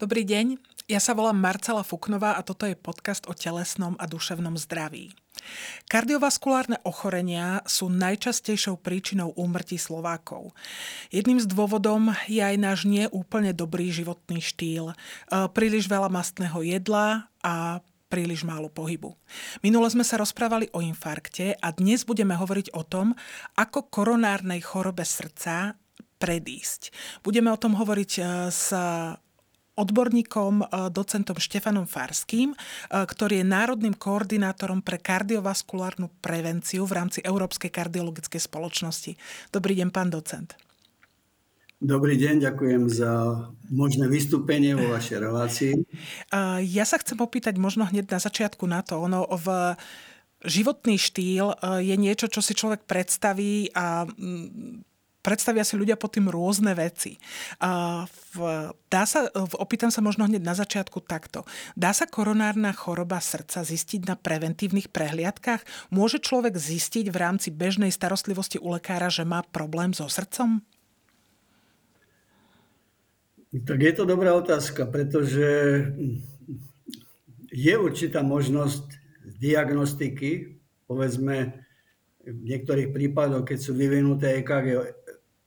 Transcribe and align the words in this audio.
Dobrý 0.00 0.24
deň, 0.24 0.56
ja 0.88 0.96
sa 0.96 1.12
volám 1.12 1.36
Marcela 1.36 1.84
Fuknová 1.84 2.32
a 2.32 2.40
toto 2.40 2.64
je 2.64 2.72
podcast 2.72 3.28
o 3.28 3.36
telesnom 3.36 4.00
a 4.00 4.08
duševnom 4.08 4.56
zdraví. 4.56 5.12
Kardiovaskulárne 5.92 6.80
ochorenia 6.88 7.60
sú 7.68 7.92
najčastejšou 7.92 8.80
príčinou 8.80 9.36
úmrtí 9.36 9.76
Slovákov. 9.76 10.56
Jedným 11.12 11.36
z 11.36 11.44
dôvodom 11.52 12.16
je 12.32 12.40
aj 12.40 12.56
náš 12.56 12.88
neúplne 12.88 13.52
dobrý 13.52 13.92
životný 13.92 14.40
štýl. 14.40 14.88
E, 14.88 14.94
príliš 15.52 15.84
veľa 15.84 16.08
mastného 16.08 16.64
jedla 16.64 17.28
a 17.44 17.84
príliš 18.08 18.40
málo 18.48 18.72
pohybu. 18.72 19.12
Minule 19.60 19.92
sme 19.92 20.08
sa 20.08 20.16
rozprávali 20.16 20.72
o 20.72 20.80
infarkte 20.80 21.60
a 21.60 21.76
dnes 21.76 22.08
budeme 22.08 22.32
hovoriť 22.40 22.72
o 22.72 22.88
tom, 22.88 23.12
ako 23.52 23.92
koronárnej 23.92 24.64
chorobe 24.64 25.04
srdca 25.04 25.76
predísť. 26.16 26.88
Budeme 27.20 27.52
o 27.52 27.60
tom 27.60 27.76
hovoriť 27.76 28.12
e, 28.16 28.22
s 28.48 28.72
odborníkom, 29.78 30.54
e, 30.60 30.66
docentom 30.90 31.38
Štefanom 31.38 31.86
Farským, 31.86 32.52
e, 32.52 32.56
ktorý 32.90 33.42
je 33.42 33.46
národným 33.46 33.94
koordinátorom 33.94 34.82
pre 34.82 34.98
kardiovaskulárnu 34.98 36.10
prevenciu 36.18 36.84
v 36.84 36.96
rámci 36.96 37.18
Európskej 37.22 37.70
kardiologickej 37.70 38.40
spoločnosti. 38.40 39.14
Dobrý 39.54 39.78
deň, 39.78 39.88
pán 39.94 40.10
docent. 40.10 40.58
Dobrý 41.80 42.20
deň, 42.20 42.44
ďakujem 42.44 42.92
za 42.92 43.40
možné 43.72 44.04
vystúpenie 44.04 44.76
vo 44.76 44.92
vašej 44.92 45.18
relácii. 45.20 45.72
E, 45.72 45.82
ja 46.66 46.84
sa 46.84 47.00
chcem 47.00 47.16
opýtať 47.16 47.56
možno 47.56 47.88
hneď 47.88 48.10
na 48.10 48.20
začiatku 48.20 48.68
na 48.68 48.84
to. 48.84 49.00
Ono 49.00 49.24
v 49.40 49.76
životný 50.44 50.96
štýl 50.96 51.52
je 51.84 51.96
niečo, 52.00 52.24
čo 52.24 52.40
si 52.40 52.56
človek 52.56 52.88
predstaví 52.88 53.68
a 53.76 54.08
predstavia 55.20 55.64
si 55.64 55.76
ľudia 55.76 55.96
pod 55.96 56.16
tým 56.16 56.28
rôzne 56.28 56.72
veci. 56.76 57.20
A 57.60 58.04
v, 58.34 58.36
dá 58.88 59.04
sa, 59.04 59.28
opýtam 59.56 59.92
sa 59.92 60.00
možno 60.04 60.26
hneď 60.26 60.42
na 60.42 60.56
začiatku 60.56 61.04
takto. 61.04 61.44
Dá 61.76 61.92
sa 61.92 62.08
koronárna 62.08 62.72
choroba 62.72 63.20
srdca 63.20 63.64
zistiť 63.64 64.08
na 64.08 64.16
preventívnych 64.16 64.88
prehliadkách? 64.88 65.92
Môže 65.92 66.18
človek 66.20 66.56
zistiť 66.56 67.12
v 67.12 67.16
rámci 67.16 67.48
bežnej 67.52 67.92
starostlivosti 67.92 68.56
u 68.60 68.72
lekára, 68.72 69.12
že 69.12 69.28
má 69.28 69.44
problém 69.44 69.92
so 69.92 70.08
srdcom? 70.08 70.64
Tak 73.50 73.78
je 73.82 73.92
to 73.92 74.06
dobrá 74.06 74.30
otázka, 74.38 74.86
pretože 74.86 75.82
je 77.50 77.74
určitá 77.74 78.22
možnosť 78.22 78.86
diagnostiky, 79.42 80.62
povedzme, 80.86 81.66
v 82.20 82.40
niektorých 82.46 82.92
prípadoch, 82.92 83.48
keď 83.48 83.58
sú 83.58 83.72
vyvinuté 83.74 84.38
EKG 84.38 84.99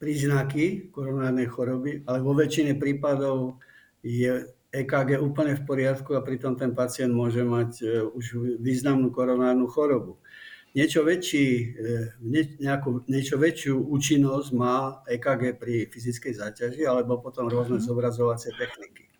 príznaky 0.03 0.91
koronárnej 0.91 1.47
choroby, 1.47 2.03
ale 2.03 2.19
vo 2.19 2.35
väčšine 2.35 2.75
prípadov 2.75 3.63
je 4.03 4.43
EKG 4.75 5.23
úplne 5.23 5.55
v 5.55 5.63
poriadku 5.63 6.19
a 6.19 6.25
pritom 6.25 6.59
ten 6.59 6.75
pacient 6.75 7.15
môže 7.15 7.39
mať 7.39 7.71
e, 7.79 8.03
už 8.03 8.59
významnú 8.59 9.15
koronárnu 9.15 9.71
chorobu. 9.71 10.19
Niečo, 10.75 11.07
väčší, 11.07 11.47
e, 11.47 11.63
nejakú, 12.59 13.07
niečo 13.07 13.39
väčšiu 13.39 13.79
účinnosť 13.79 14.49
má 14.51 15.05
EKG 15.07 15.55
pri 15.55 15.87
fyzickej 15.87 16.33
záťaži 16.35 16.83
alebo 16.83 17.23
potom 17.23 17.47
rôzne 17.47 17.79
mhm. 17.79 17.85
zobrazovacie 17.87 18.51
techniky. 18.59 19.12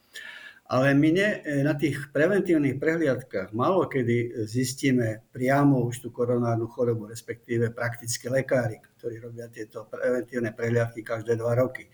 Ale 0.64 0.96
my 0.96 1.10
ne, 1.12 1.28
e, 1.44 1.60
na 1.60 1.76
tých 1.76 2.08
preventívnych 2.16 2.80
prehliadkách 2.80 3.52
málo 3.52 3.84
kedy 3.92 4.48
zistíme 4.48 5.28
priamo 5.36 5.84
už 5.84 6.08
tú 6.08 6.10
koronárnu 6.16 6.72
chorobu, 6.72 7.12
respektíve 7.12 7.76
praktické 7.76 8.32
lekári, 8.32 8.80
ktorí 8.98 9.20
robia 9.20 9.52
tieto 9.52 9.84
preventívne 9.92 10.56
prehliadky 10.56 11.04
každé 11.04 11.36
dva 11.36 11.60
roky. 11.60 11.92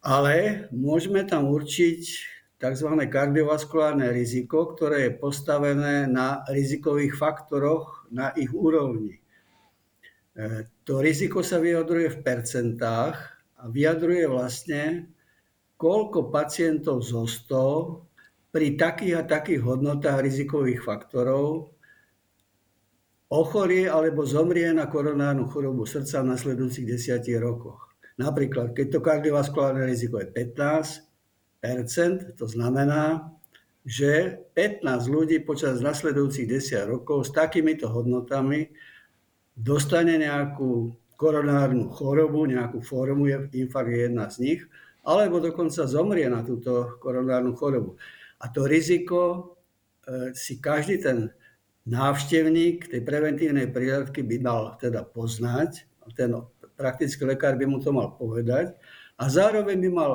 Ale 0.00 0.66
môžeme 0.72 1.24
tam 1.28 1.52
určiť 1.52 2.02
tzv. 2.56 2.88
kardiovaskulárne 3.12 4.08
riziko, 4.08 4.72
ktoré 4.72 5.08
je 5.08 5.16
postavené 5.20 6.08
na 6.08 6.40
rizikových 6.48 7.12
faktoroch 7.12 8.08
na 8.08 8.32
ich 8.40 8.52
úrovni. 8.56 9.20
E, 10.34 10.64
to 10.82 11.04
riziko 11.04 11.44
sa 11.44 11.60
vyjadruje 11.60 12.08
v 12.08 12.22
percentách 12.24 13.16
a 13.60 13.68
vyjadruje 13.68 14.24
vlastne, 14.32 15.12
koľko 15.84 16.32
pacientov 16.32 17.04
zo 17.04 17.28
100 17.28 18.48
pri 18.48 18.80
takých 18.80 19.20
a 19.20 19.22
takých 19.28 19.60
hodnotách 19.60 20.24
rizikových 20.24 20.80
faktorov 20.80 21.76
ochorie 23.28 23.92
alebo 23.92 24.24
zomrie 24.24 24.72
na 24.72 24.88
koronárnu 24.88 25.44
chorobu 25.52 25.84
srdca 25.84 26.24
v 26.24 26.32
nasledujúcich 26.32 26.88
desiatich 26.88 27.36
rokoch. 27.36 27.92
Napríklad, 28.16 28.72
keď 28.72 28.96
to 28.96 29.04
kardiovaskulárne 29.04 29.84
riziko 29.84 30.24
je 30.24 30.32
15% 30.32 32.40
to 32.40 32.48
znamená, 32.48 33.28
že 33.84 34.40
15 34.56 34.88
ľudí 35.12 35.44
počas 35.44 35.84
nasledujúcich 35.84 36.48
10 36.48 36.88
rokov 36.88 37.28
s 37.28 37.30
takýmito 37.36 37.92
hodnotami 37.92 38.72
dostane 39.52 40.16
nejakú 40.16 40.96
koronárnu 41.20 41.92
chorobu, 41.92 42.48
nejakú 42.48 42.80
formu, 42.80 43.28
infarkt 43.52 43.92
je 43.92 44.00
jedna 44.08 44.32
z 44.32 44.40
nich, 44.40 44.64
alebo 45.04 45.40
dokonca 45.40 45.84
zomrie 45.84 46.26
na 46.32 46.40
túto 46.40 46.96
koronárnu 46.98 47.52
chorobu. 47.54 48.00
A 48.40 48.48
to 48.48 48.64
riziko 48.64 49.20
e, 50.04 50.32
si 50.32 50.58
každý 50.58 51.00
ten 51.00 51.30
návštevník 51.84 52.88
tej 52.88 53.04
preventívnej 53.04 53.68
prihľadky 53.68 54.24
by 54.24 54.36
mal 54.40 54.62
teda 54.80 55.04
poznať, 55.04 55.84
ten 56.16 56.32
praktický 56.76 57.28
lekár 57.28 57.60
by 57.60 57.68
mu 57.68 57.78
to 57.80 57.92
mal 57.92 58.16
povedať 58.16 58.72
a 59.20 59.24
zároveň 59.30 59.78
by 59.78 59.90
mal 59.92 60.12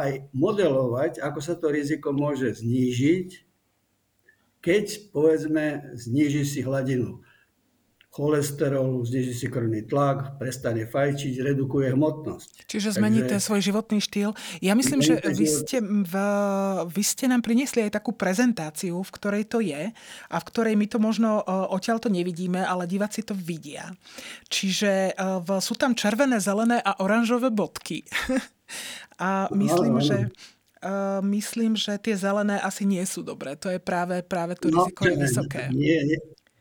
aj 0.00 0.26
modelovať, 0.34 1.22
ako 1.22 1.38
sa 1.44 1.54
to 1.54 1.70
riziko 1.70 2.10
môže 2.10 2.60
znížiť, 2.60 3.28
keď 4.60 5.12
povedzme 5.12 5.96
zníži 5.96 6.44
si 6.44 6.60
hladinu 6.60 7.24
cholesterolu, 8.10 9.06
zniží 9.06 9.30
si 9.38 9.46
krvný 9.46 9.86
tlak, 9.86 10.34
prestane 10.34 10.82
fajčiť, 10.82 11.46
redukuje 11.46 11.94
hmotnosť. 11.94 12.66
Čiže 12.66 12.98
zmení 12.98 13.22
ten 13.22 13.38
svoj 13.38 13.62
životný 13.62 14.02
štýl. 14.02 14.34
Ja 14.58 14.74
myslím, 14.74 14.98
že 14.98 15.22
vy 15.22 15.46
ste, 15.46 15.78
v, 15.78 16.14
vy 16.90 17.02
ste 17.06 17.30
nám 17.30 17.46
priniesli 17.46 17.86
aj 17.86 18.02
takú 18.02 18.10
prezentáciu, 18.10 18.98
v 18.98 19.10
ktorej 19.14 19.46
to 19.46 19.62
je 19.62 19.94
a 20.26 20.36
v 20.42 20.48
ktorej 20.50 20.74
my 20.74 20.90
to 20.90 20.98
možno 20.98 21.38
odtiaľ 21.70 22.02
to 22.02 22.10
nevidíme, 22.10 22.58
ale 22.58 22.90
diváci 22.90 23.22
to 23.22 23.30
vidia. 23.38 23.94
Čiže 24.50 25.14
v, 25.46 25.48
sú 25.62 25.78
tam 25.78 25.94
červené, 25.94 26.42
zelené 26.42 26.82
a 26.82 26.98
oranžové 26.98 27.54
bodky. 27.54 28.02
a 29.22 29.46
myslím, 29.54 30.02
no, 30.02 30.04
že... 30.04 30.18
Uh, 30.80 31.20
myslím, 31.20 31.76
že 31.76 32.00
tie 32.00 32.16
zelené 32.16 32.56
asi 32.56 32.88
nie 32.88 33.04
sú 33.04 33.20
dobré. 33.20 33.52
To 33.60 33.68
je 33.68 33.76
práve, 33.76 34.24
práve 34.24 34.56
to 34.56 34.72
no, 34.72 34.88
riziko 34.88 35.04
je 35.04 35.16
vysoké. 35.20 35.68
Nie, 35.76 36.00
nie, 36.08 36.16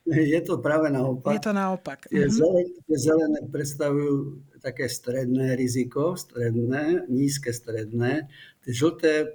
je 0.33 0.39
to 0.41 0.57
práve 0.57 0.89
naopak. 0.89 1.33
Je 1.37 1.43
to 1.43 1.53
naopak. 1.53 1.99
Tie, 2.09 2.25
mhm. 2.25 2.33
zelené, 2.33 2.73
tie 2.85 2.97
zelené 2.97 3.39
predstavujú 3.49 4.13
také 4.59 4.91
stredné 4.91 5.55
riziko, 5.55 6.19
stredné, 6.19 7.07
nízke 7.07 7.55
stredné. 7.55 8.27
Tie 8.65 8.71
žlté 8.75 9.13
e, 9.23 9.27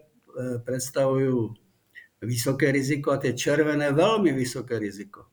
predstavujú 0.61 1.57
vysoké 2.25 2.73
riziko 2.73 3.13
a 3.13 3.21
tie 3.21 3.33
červené 3.33 3.93
veľmi 3.93 4.33
vysoké 4.33 4.77
riziko. 4.81 5.33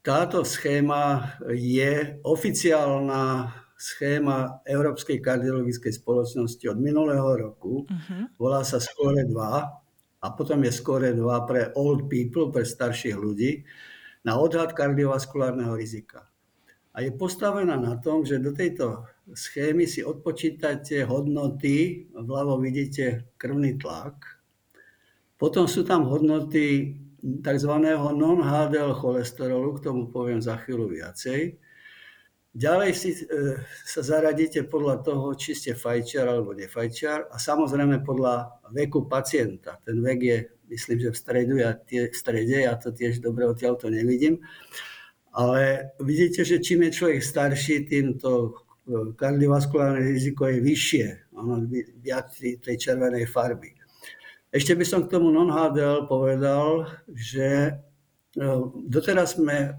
Táto 0.00 0.40
schéma 0.40 1.36
je 1.52 2.16
oficiálna 2.24 3.52
schéma 3.78 4.64
Európskej 4.66 5.22
kardiologickej 5.22 6.02
spoločnosti 6.02 6.64
od 6.66 6.78
minulého 6.80 7.28
roku. 7.38 7.86
Uh-huh. 7.86 8.26
Volá 8.40 8.66
sa 8.66 8.82
SCORE 8.82 9.22
2 9.22 9.38
a 10.18 10.26
potom 10.34 10.58
je 10.66 10.72
SCORE 10.74 11.14
2 11.14 11.22
pre 11.46 11.70
old 11.78 12.10
people, 12.10 12.50
pre 12.50 12.66
starších 12.66 13.14
ľudí 13.14 13.62
na 14.24 14.38
odhad 14.38 14.74
kardiovaskulárneho 14.74 15.76
rizika. 15.76 16.26
A 16.94 17.04
je 17.06 17.14
postavená 17.14 17.78
na 17.78 17.94
tom, 18.00 18.26
že 18.26 18.42
do 18.42 18.50
tejto 18.50 19.06
schémy 19.30 19.86
si 19.86 20.02
odpočítate 20.02 21.06
hodnoty, 21.06 22.08
vľavo 22.10 22.58
vidíte 22.58 23.30
krvný 23.38 23.78
tlak, 23.78 24.38
potom 25.38 25.70
sú 25.70 25.86
tam 25.86 26.10
hodnoty 26.10 26.98
tzv. 27.22 27.72
non-HDL 27.94 28.98
cholesterolu, 28.98 29.78
k 29.78 29.84
tomu 29.86 30.10
poviem 30.10 30.42
za 30.42 30.58
chvíľu 30.58 30.90
viacej. 30.90 31.54
Ďalej 32.58 32.90
si, 32.96 33.14
e, 33.14 33.62
sa 33.86 34.02
zaradíte 34.02 34.66
podľa 34.66 35.06
toho, 35.06 35.30
či 35.38 35.54
ste 35.54 35.78
fajčiar 35.78 36.26
alebo 36.26 36.58
nefajčiar 36.58 37.30
a 37.30 37.38
samozrejme 37.38 38.02
podľa 38.02 38.66
veku 38.74 39.06
pacienta. 39.06 39.78
Ten 39.86 40.02
vek 40.02 40.18
je 40.18 40.38
myslím, 40.68 41.00
že 41.00 41.10
v 41.10 41.16
stredu, 41.16 41.54
ja 41.56 41.72
tie, 41.74 42.08
v 42.08 42.16
strede, 42.16 42.56
ja 42.62 42.76
to 42.76 42.92
tiež 42.92 43.24
dobre 43.24 43.48
odtiaľ 43.48 43.76
to 43.76 43.90
nevidím. 43.90 44.44
Ale 45.32 45.92
vidíte, 46.00 46.44
že 46.44 46.62
čím 46.62 46.88
je 46.88 46.90
človek 46.90 47.20
starší, 47.22 47.84
tým 47.84 48.16
to 48.18 48.32
e, 48.48 49.12
kardiovaskulárne 49.14 50.02
riziko 50.02 50.48
je 50.48 50.58
vyššie, 50.60 51.06
ono 51.36 51.68
viac 52.00 52.32
tej 52.38 52.76
červenej 52.80 53.28
farby. 53.28 53.76
Ešte 54.48 54.72
by 54.72 54.84
som 54.88 55.04
k 55.04 55.12
tomu 55.12 55.28
non-HDL 55.28 56.08
povedal, 56.08 56.88
že 57.12 57.68
e, 57.68 57.72
doteraz 58.88 59.36
sme 59.36 59.56
e, 59.60 59.70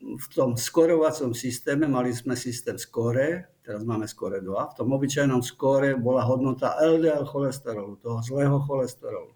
v 0.00 0.26
tom 0.32 0.56
skorovacom 0.56 1.36
systéme, 1.36 1.84
mali 1.84 2.08
sme 2.16 2.32
systém 2.32 2.80
skore, 2.80 3.60
teraz 3.60 3.84
máme 3.84 4.08
skóre 4.08 4.40
2. 4.40 4.48
V 4.48 4.76
tom 4.80 4.88
obyčajnom 4.96 5.44
skóre 5.44 5.92
bola 6.00 6.24
hodnota 6.24 6.80
LDL 6.80 7.28
cholesterolu, 7.28 8.00
toho 8.00 8.24
zlého 8.24 8.56
cholesterolu. 8.64 9.33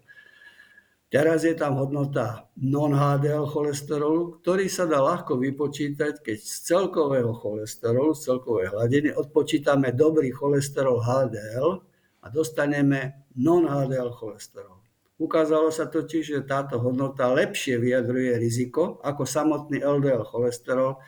Teraz 1.09 1.41
je 1.41 1.57
tam 1.57 1.81
hodnota 1.81 2.53
non-HDL 2.61 3.49
cholesterolu, 3.49 4.37
ktorý 4.45 4.69
sa 4.69 4.85
dá 4.85 5.01
ľahko 5.01 5.41
vypočítať, 5.41 6.21
keď 6.21 6.37
z 6.37 6.55
celkového 6.69 7.33
cholesterolu, 7.33 8.13
z 8.13 8.29
celkovej 8.29 8.69
hladiny 8.77 9.09
odpočítame 9.17 9.89
dobrý 9.97 10.29
cholesterol 10.29 11.01
HDL 11.01 11.81
a 12.21 12.25
dostaneme 12.29 13.25
non-HDL 13.33 14.13
cholesterol. 14.13 14.79
Ukázalo 15.17 15.73
sa 15.73 15.89
totiž, 15.89 16.23
že 16.23 16.47
táto 16.47 16.77
hodnota 16.77 17.27
lepšie 17.33 17.81
vyjadruje 17.81 18.37
riziko 18.37 19.01
ako 19.01 19.25
samotný 19.25 19.81
LDL 19.81 20.23
cholesterol, 20.23 21.01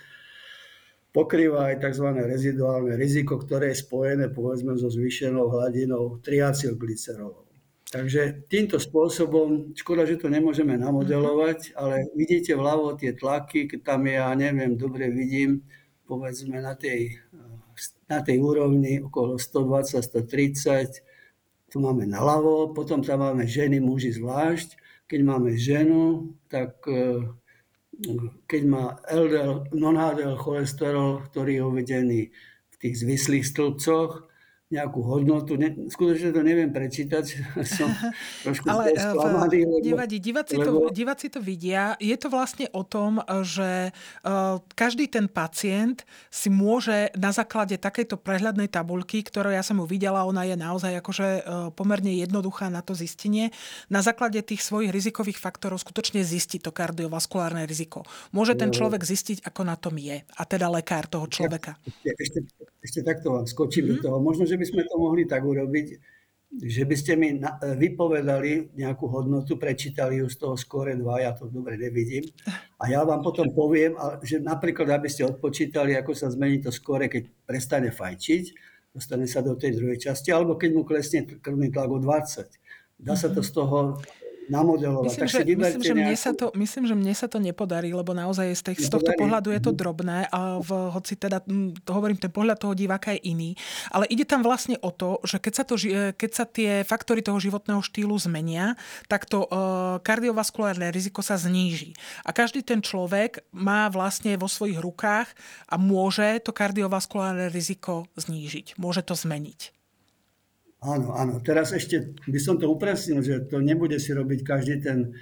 pokrýva 1.16 1.72
aj 1.72 1.80
tzv. 1.80 2.10
reziduálne 2.26 2.98
riziko, 2.98 3.40
ktoré 3.40 3.72
je 3.72 3.86
spojené 3.86 4.34
povedzme 4.34 4.76
so 4.82 4.92
zvýšenou 4.92 5.48
hladinou 5.48 6.20
triacylglycerolov. 6.26 7.41
Takže 7.92 8.48
týmto 8.48 8.80
spôsobom, 8.80 9.76
škoda, 9.76 10.08
že 10.08 10.16
to 10.16 10.32
nemôžeme 10.32 10.80
namodelovať, 10.80 11.76
ale 11.76 12.08
vidíte 12.16 12.56
vľavo 12.56 12.96
tie 12.96 13.12
tlaky, 13.12 13.68
tam 13.84 14.08
ja 14.08 14.32
neviem, 14.32 14.80
dobre 14.80 15.12
vidím, 15.12 15.68
povedzme 16.08 16.64
na 16.64 16.72
tej, 16.72 17.20
na 18.08 18.24
tej 18.24 18.40
úrovni 18.40 19.04
okolo 19.04 19.36
120, 19.36 20.08
130, 20.08 21.04
tu 21.68 21.84
máme 21.84 22.08
naľavo, 22.08 22.72
potom 22.72 23.04
tam 23.04 23.28
máme 23.28 23.44
ženy, 23.44 23.84
muži 23.84 24.16
zvlášť. 24.16 24.80
Keď 25.12 25.20
máme 25.28 25.60
ženu, 25.60 26.32
tak 26.48 26.80
e, 26.88 27.28
keď 28.48 28.62
má 28.72 29.04
LDL, 29.08 29.68
non-HDL 29.76 30.40
cholesterol, 30.40 31.28
ktorý 31.28 31.60
je 31.60 31.64
uvedený 31.64 32.22
v 32.72 32.76
tých 32.80 32.96
zvislých 33.04 33.48
stĺpcoch, 33.48 34.31
nejakú 34.72 35.04
hodnotu. 35.04 35.60
Ne, 35.60 35.76
skutočne 35.92 36.32
to 36.32 36.42
neviem 36.42 36.72
prečítať, 36.72 37.26
som 37.78 37.92
trošku 38.48 38.66
Ale 38.72 38.96
eh, 38.96 39.00
sklamaný. 39.00 39.58
Lebo, 39.68 39.84
nevadí, 39.84 40.18
diváci, 40.24 40.56
lebo... 40.56 40.88
to, 40.88 40.96
diváci 40.96 41.28
to 41.28 41.44
vidia. 41.44 42.00
Je 42.00 42.16
to 42.16 42.32
vlastne 42.32 42.72
o 42.72 42.88
tom, 42.88 43.20
že 43.44 43.92
uh, 44.24 44.64
každý 44.74 45.12
ten 45.12 45.28
pacient 45.28 46.08
si 46.32 46.48
môže 46.48 47.12
na 47.20 47.36
základe 47.36 47.76
takejto 47.76 48.16
prehľadnej 48.16 48.72
tabulky, 48.72 49.20
ktorú 49.22 49.52
ja 49.52 49.62
som 49.62 49.84
ju 49.84 49.86
videla, 49.86 50.24
ona 50.24 50.48
je 50.48 50.56
naozaj 50.56 51.04
akože 51.04 51.28
pomerne 51.76 52.16
jednoduchá 52.16 52.72
na 52.72 52.80
to 52.80 52.96
zistenie, 52.96 53.52
na 53.92 54.00
základe 54.00 54.40
tých 54.40 54.64
svojich 54.64 54.94
rizikových 54.94 55.42
faktorov 55.42 55.84
skutočne 55.84 56.24
zistiť 56.24 56.64
to 56.64 56.72
kardiovaskulárne 56.72 57.68
riziko. 57.68 58.08
Môže 58.32 58.56
ten 58.56 58.72
človek 58.72 59.04
zistiť, 59.04 59.44
ako 59.44 59.62
na 59.68 59.76
tom 59.76 59.98
je. 59.98 60.24
A 60.24 60.42
teda 60.48 60.72
lekár 60.72 61.10
toho 61.10 61.28
človeka. 61.28 61.76
Ešte, 61.84 62.12
ešte, 62.22 62.40
ešte 62.80 63.00
takto 63.02 63.36
vám 63.36 63.46
skočím 63.50 63.84
mm-hmm. 63.84 63.92
do 63.92 63.96
mhm. 64.00 64.04
toho. 64.06 64.18
Možno, 64.22 64.44
že 64.46 64.61
by 64.62 64.66
sme 64.70 64.86
to 64.86 64.96
mohli 65.02 65.26
tak 65.26 65.42
urobiť, 65.42 65.88
že 66.52 66.84
by 66.84 66.96
ste 67.00 67.16
mi 67.16 67.40
vypovedali 67.64 68.76
nejakú 68.76 69.08
hodnotu, 69.08 69.56
prečítali 69.56 70.20
ju 70.20 70.28
z 70.28 70.36
toho 70.36 70.60
skore 70.60 70.94
2, 71.00 71.02
ja 71.24 71.32
to 71.32 71.48
dobre 71.48 71.80
nevidím. 71.80 72.28
A 72.76 72.92
ja 72.92 73.02
vám 73.08 73.24
potom 73.24 73.50
poviem, 73.56 73.96
že 74.22 74.44
napríklad, 74.44 74.92
aby 74.92 75.08
ste 75.08 75.24
odpočítali, 75.26 75.96
ako 75.96 76.12
sa 76.12 76.28
zmení 76.28 76.60
to 76.60 76.70
skore, 76.70 77.08
keď 77.08 77.24
prestane 77.48 77.90
fajčiť, 77.90 78.44
dostane 78.92 79.32
sa 79.32 79.40
do 79.40 79.56
tej 79.56 79.80
druhej 79.80 80.12
časti, 80.12 80.36
alebo 80.36 80.60
keď 80.60 80.70
mu 80.76 80.84
klesne 80.84 81.24
krvný 81.24 81.72
tlak 81.72 81.88
o 81.88 82.04
20. 82.04 83.00
Dá 83.00 83.16
sa 83.16 83.32
to 83.32 83.40
z 83.40 83.52
toho 83.56 84.04
namodelovať. 84.50 85.06
Myslím, 85.06 85.22
tak 85.22 85.30
že, 85.30 85.42
myslím, 85.46 85.84
že 85.84 85.94
mne 85.94 86.16
sa 86.18 86.32
to, 86.34 86.46
myslím, 86.58 86.84
že 86.88 86.96
mne 86.98 87.14
sa 87.14 87.28
to 87.30 87.38
nepodarí, 87.38 87.94
lebo 87.94 88.16
naozaj 88.16 88.48
z, 88.58 88.62
tej, 88.72 88.76
z 88.88 88.90
tohto 88.90 89.12
pohľadu 89.14 89.54
je 89.54 89.62
to 89.62 89.72
mhm. 89.74 89.78
drobné 89.78 90.18
a 90.32 90.58
v, 90.64 90.70
hoci 90.90 91.14
teda, 91.20 91.44
to 91.84 91.92
hovorím, 91.92 92.18
ten 92.18 92.32
pohľad 92.32 92.58
toho 92.58 92.74
diváka 92.74 93.14
je 93.14 93.22
iný, 93.30 93.54
ale 93.92 94.08
ide 94.10 94.24
tam 94.24 94.42
vlastne 94.42 94.80
o 94.82 94.90
to, 94.90 95.22
že 95.28 95.38
keď 95.38 95.54
sa, 95.54 95.64
to, 95.68 95.76
keď 96.16 96.32
sa 96.32 96.46
tie 96.48 96.82
faktory 96.88 97.22
toho 97.22 97.38
životného 97.38 97.84
štýlu 97.84 98.16
zmenia, 98.18 98.80
tak 99.12 99.28
to 99.28 99.46
uh, 99.46 100.00
kardiovaskulárne 100.02 100.90
riziko 100.90 101.20
sa 101.20 101.36
zníži. 101.36 101.94
A 102.24 102.32
každý 102.32 102.64
ten 102.64 102.80
človek 102.80 103.44
má 103.52 103.92
vlastne 103.92 104.40
vo 104.40 104.48
svojich 104.48 104.80
rukách 104.80 105.28
a 105.68 105.76
môže 105.76 106.40
to 106.42 106.56
kardiovaskulárne 106.56 107.52
riziko 107.52 108.08
znížiť. 108.16 108.80
Môže 108.80 109.04
to 109.04 109.18
zmeniť. 109.18 109.81
Áno, 110.82 111.14
áno. 111.14 111.38
Teraz 111.46 111.70
ešte 111.78 112.18
by 112.26 112.40
som 112.42 112.58
to 112.58 112.66
upresnil, 112.66 113.22
že 113.22 113.46
to 113.46 113.62
nebude 113.62 114.02
si 114.02 114.18
robiť 114.18 114.40
každý 114.42 114.82
ten 114.82 115.14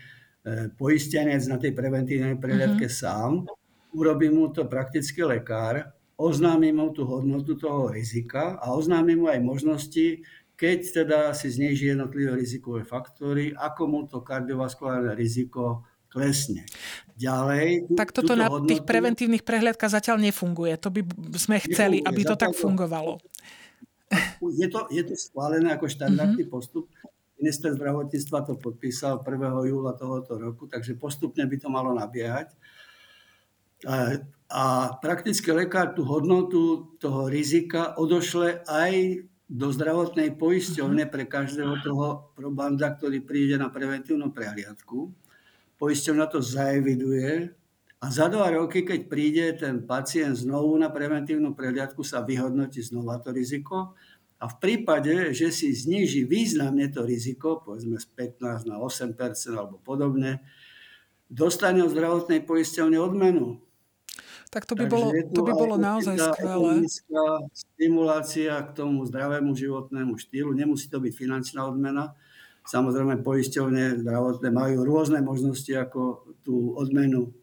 e, 0.47 0.71
poistenec 0.71 1.43
na 1.51 1.59
tej 1.59 1.75
preventívnej 1.75 2.39
prehľadke 2.39 2.87
uh-huh. 2.87 3.01
sám. 3.03 3.31
Urobí 3.91 4.31
mu 4.31 4.47
to 4.55 4.71
praktický 4.71 5.27
lekár, 5.27 5.91
oznámi 6.15 6.71
mu 6.71 6.95
tú 6.95 7.03
hodnotu 7.03 7.59
toho 7.59 7.91
rizika 7.91 8.55
a 8.63 8.71
oznámi 8.71 9.19
mu 9.19 9.27
aj 9.27 9.39
možnosti, 9.43 10.23
keď 10.55 10.79
teda 11.03 11.19
si 11.35 11.51
zniží 11.51 11.91
jednotlivé 11.91 12.39
rizikové 12.39 12.87
faktory, 12.87 13.51
ako 13.51 13.81
mu 13.87 13.99
to 14.07 14.23
kardiovaskulárne 14.23 15.11
riziko 15.11 15.83
klesne. 16.07 16.67
Ďalej... 17.15 17.95
Tak 17.99 18.11
toto 18.11 18.35
na 18.35 18.47
hodnotu... 18.47 18.75
tých 18.75 18.83
preventívnych 18.83 19.43
prehliadkách 19.43 19.91
zatiaľ 19.91 20.19
nefunguje. 20.23 20.75
To 20.83 20.89
by 20.91 21.01
sme 21.39 21.63
chceli, 21.63 21.99
nefunguje, 21.99 22.09
aby 22.11 22.21
to 22.27 22.35
tak 22.35 22.51
fungovalo. 22.55 23.19
Je 24.59 24.67
to, 24.71 24.89
je 24.89 25.03
to 25.05 25.13
schválené 25.13 25.69
ako 25.69 25.85
štandardný 25.85 26.47
mm-hmm. 26.47 26.53
postup. 26.53 26.89
Minister 27.39 27.71
zdravotníctva 27.71 28.43
to 28.43 28.59
podpísal 28.59 29.23
1. 29.23 29.71
júla 29.71 29.95
tohoto 29.95 30.35
roku, 30.35 30.67
takže 30.67 30.99
postupne 30.99 31.47
by 31.47 31.55
to 31.55 31.69
malo 31.71 31.95
nabiehať. 31.95 32.51
A, 33.87 34.97
praktický 34.99 35.55
lekár 35.55 35.95
tú 35.95 36.03
hodnotu 36.03 36.97
toho 36.99 37.29
rizika 37.31 37.95
odošle 37.95 38.65
aj 38.67 39.23
do 39.49 39.67
zdravotnej 39.71 40.35
poisťovne 40.35 41.05
mhm. 41.07 41.11
pre 41.13 41.23
každého 41.29 41.79
toho 41.85 42.33
probanda, 42.33 42.91
ktorý 42.93 43.21
príde 43.23 43.55
na 43.55 43.69
preventívnu 43.69 44.33
prehliadku. 44.33 45.13
Poisťovna 45.79 46.27
to 46.27 46.43
zaeviduje 46.43 47.55
a 47.99 48.05
za 48.07 48.31
dva 48.31 48.47
roky, 48.55 48.87
keď 48.87 48.99
príde 49.11 49.45
ten 49.59 49.83
pacient 49.83 50.39
znovu 50.39 50.79
na 50.79 50.87
preventívnu 50.87 51.51
prehliadku, 51.51 51.99
sa 51.99 52.23
vyhodnotí 52.23 52.79
znova 52.79 53.19
to 53.19 53.35
riziko. 53.35 53.99
A 54.39 54.47
v 54.47 54.55
prípade, 54.63 55.35
že 55.35 55.51
si 55.51 55.75
zniží 55.75 56.23
významne 56.23 56.87
to 56.95 57.03
riziko, 57.03 57.59
povedzme 57.59 57.99
z 57.99 58.07
15 58.39 58.71
na 58.71 58.79
8% 58.79 59.19
alebo 59.51 59.83
podobne, 59.83 60.39
dostane 61.27 61.83
od 61.83 61.91
zdravotnej 61.91 62.39
poisťovne 62.47 62.95
odmenu. 62.95 63.59
Tak 64.49 64.63
to 64.65 64.79
by, 64.79 64.87
bolo, 64.87 65.11
to 65.11 65.41
by 65.43 65.53
bolo 65.53 65.75
naozaj 65.75 66.15
skvelé. 66.15 66.87
Stimulácia 67.51 68.57
k 68.65 68.79
tomu 68.79 69.05
zdravému 69.05 69.53
životnému 69.53 70.15
štýlu. 70.15 70.55
Nemusí 70.55 70.87
to 70.87 71.03
byť 71.03 71.13
finančná 71.13 71.67
odmena. 71.67 72.15
Samozrejme, 72.63 73.21
poisťovne 73.21 74.01
zdravotné 74.01 74.49
majú 74.49 74.87
rôzne 74.87 75.19
možnosti, 75.21 75.69
ako 75.69 76.31
tú 76.41 76.73
odmenu 76.79 77.35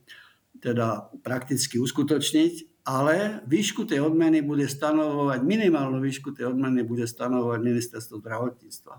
teda 0.62 1.12
prakticky 1.22 1.78
uskutočniť, 1.78 2.76
ale 2.86 3.42
výšku 3.50 3.82
tej 3.82 3.98
odmeny 3.98 4.46
bude 4.46 4.62
stanovovať, 4.70 5.42
minimálnu 5.42 5.98
výšku 5.98 6.30
tej 6.30 6.54
odmeny 6.54 6.86
bude 6.86 7.02
stanovovať 7.02 7.58
ministerstvo 7.58 8.22
zdravotníctva. 8.22 8.94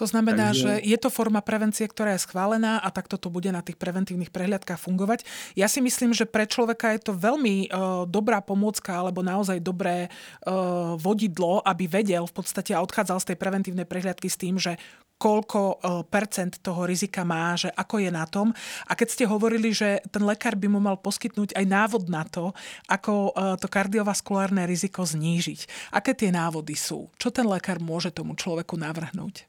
To 0.00 0.04
znamená, 0.08 0.56
Takže... 0.56 0.64
že 0.64 0.72
je 0.80 0.96
to 0.96 1.12
forma 1.12 1.44
prevencie, 1.44 1.84
ktorá 1.84 2.16
je 2.16 2.24
schválená 2.24 2.80
a 2.80 2.88
takto 2.88 3.20
to 3.20 3.28
bude 3.28 3.52
na 3.52 3.60
tých 3.60 3.76
preventívnych 3.76 4.32
prehliadkách 4.32 4.80
fungovať. 4.80 5.28
Ja 5.60 5.68
si 5.68 5.84
myslím, 5.84 6.16
že 6.16 6.24
pre 6.24 6.48
človeka 6.48 6.96
je 6.96 7.04
to 7.04 7.12
veľmi 7.12 7.68
uh, 7.68 8.08
dobrá 8.08 8.40
pomôcka 8.40 8.96
alebo 8.96 9.20
naozaj 9.20 9.60
dobré 9.60 10.08
uh, 10.08 10.96
vodidlo, 10.96 11.60
aby 11.68 11.84
vedel 11.84 12.24
v 12.24 12.32
podstate 12.32 12.72
a 12.72 12.80
odchádzal 12.80 13.20
z 13.20 13.28
tej 13.28 13.36
preventívnej 13.36 13.84
prehliadky 13.84 14.32
s 14.32 14.40
tým, 14.40 14.56
že 14.56 14.80
koľko 15.18 15.60
e, 15.60 15.74
percent 16.06 16.62
toho 16.62 16.86
rizika 16.86 17.26
má, 17.26 17.58
že 17.58 17.68
ako 17.74 17.98
je 17.98 18.10
na 18.14 18.24
tom. 18.24 18.54
A 18.86 18.94
keď 18.94 19.08
ste 19.10 19.24
hovorili, 19.26 19.74
že 19.74 19.98
ten 20.08 20.22
lekár 20.22 20.54
by 20.54 20.70
mu 20.70 20.78
mal 20.78 20.96
poskytnúť 20.96 21.58
aj 21.58 21.64
návod 21.66 22.06
na 22.06 22.22
to, 22.24 22.54
ako 22.86 23.34
e, 23.34 23.58
to 23.58 23.66
kardiovaskulárne 23.66 24.62
riziko 24.64 25.02
znížiť. 25.02 25.92
Aké 25.92 26.14
tie 26.14 26.30
návody 26.30 26.78
sú? 26.78 27.10
Čo 27.18 27.34
ten 27.34 27.44
lekár 27.44 27.82
môže 27.82 28.14
tomu 28.14 28.38
človeku 28.38 28.78
navrhnúť? 28.78 29.44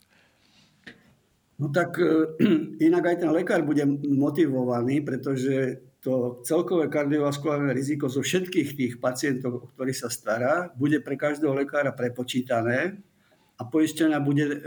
No 1.62 1.70
tak 1.70 2.02
e, 2.02 2.34
inak 2.90 3.04
aj 3.06 3.18
ten 3.22 3.32
lekár 3.32 3.62
bude 3.62 3.86
motivovaný, 4.10 5.06
pretože 5.06 5.86
to 6.00 6.40
celkové 6.48 6.88
kardiovaskulárne 6.88 7.76
riziko 7.76 8.08
zo 8.08 8.24
všetkých 8.24 8.70
tých 8.74 8.94
pacientov, 9.04 9.52
o 9.60 9.68
ktorých 9.76 10.00
sa 10.00 10.10
stará, 10.10 10.72
bude 10.80 11.04
pre 11.04 11.20
každého 11.20 11.52
lekára 11.52 11.92
prepočítané 11.92 13.04
a 13.60 13.62
poisťovňa 13.68 14.20
bude 14.24 14.46
e, 14.48 14.56
e, 14.56 14.60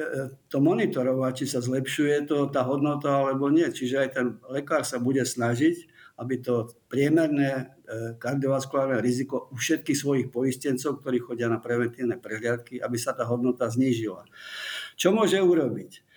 to 0.53 0.61
monitorovať, 0.61 1.33
či 1.33 1.47
sa 1.49 1.65
zlepšuje 1.65 2.29
to, 2.29 2.53
tá 2.53 2.63
hodnota 2.69 3.25
alebo 3.25 3.49
nie. 3.49 3.65
Čiže 3.65 3.97
aj 3.97 4.09
ten 4.13 4.27
lekár 4.53 4.85
sa 4.85 5.01
bude 5.01 5.25
snažiť, 5.25 5.89
aby 6.21 6.45
to 6.45 6.69
priemerné 6.93 7.51
e, 7.51 7.65
kardiovaskulárne 8.21 9.01
riziko 9.01 9.49
u 9.49 9.57
všetkých 9.57 9.97
svojich 9.97 10.29
poistencov, 10.29 11.01
ktorí 11.01 11.25
chodia 11.25 11.49
na 11.49 11.57
preventívne 11.57 12.21
prehliadky, 12.21 12.79
aby 12.79 12.97
sa 13.01 13.17
tá 13.17 13.25
hodnota 13.25 13.73
znížila. 13.73 14.29
Čo 15.01 15.17
môže 15.17 15.41
urobiť? 15.41 16.13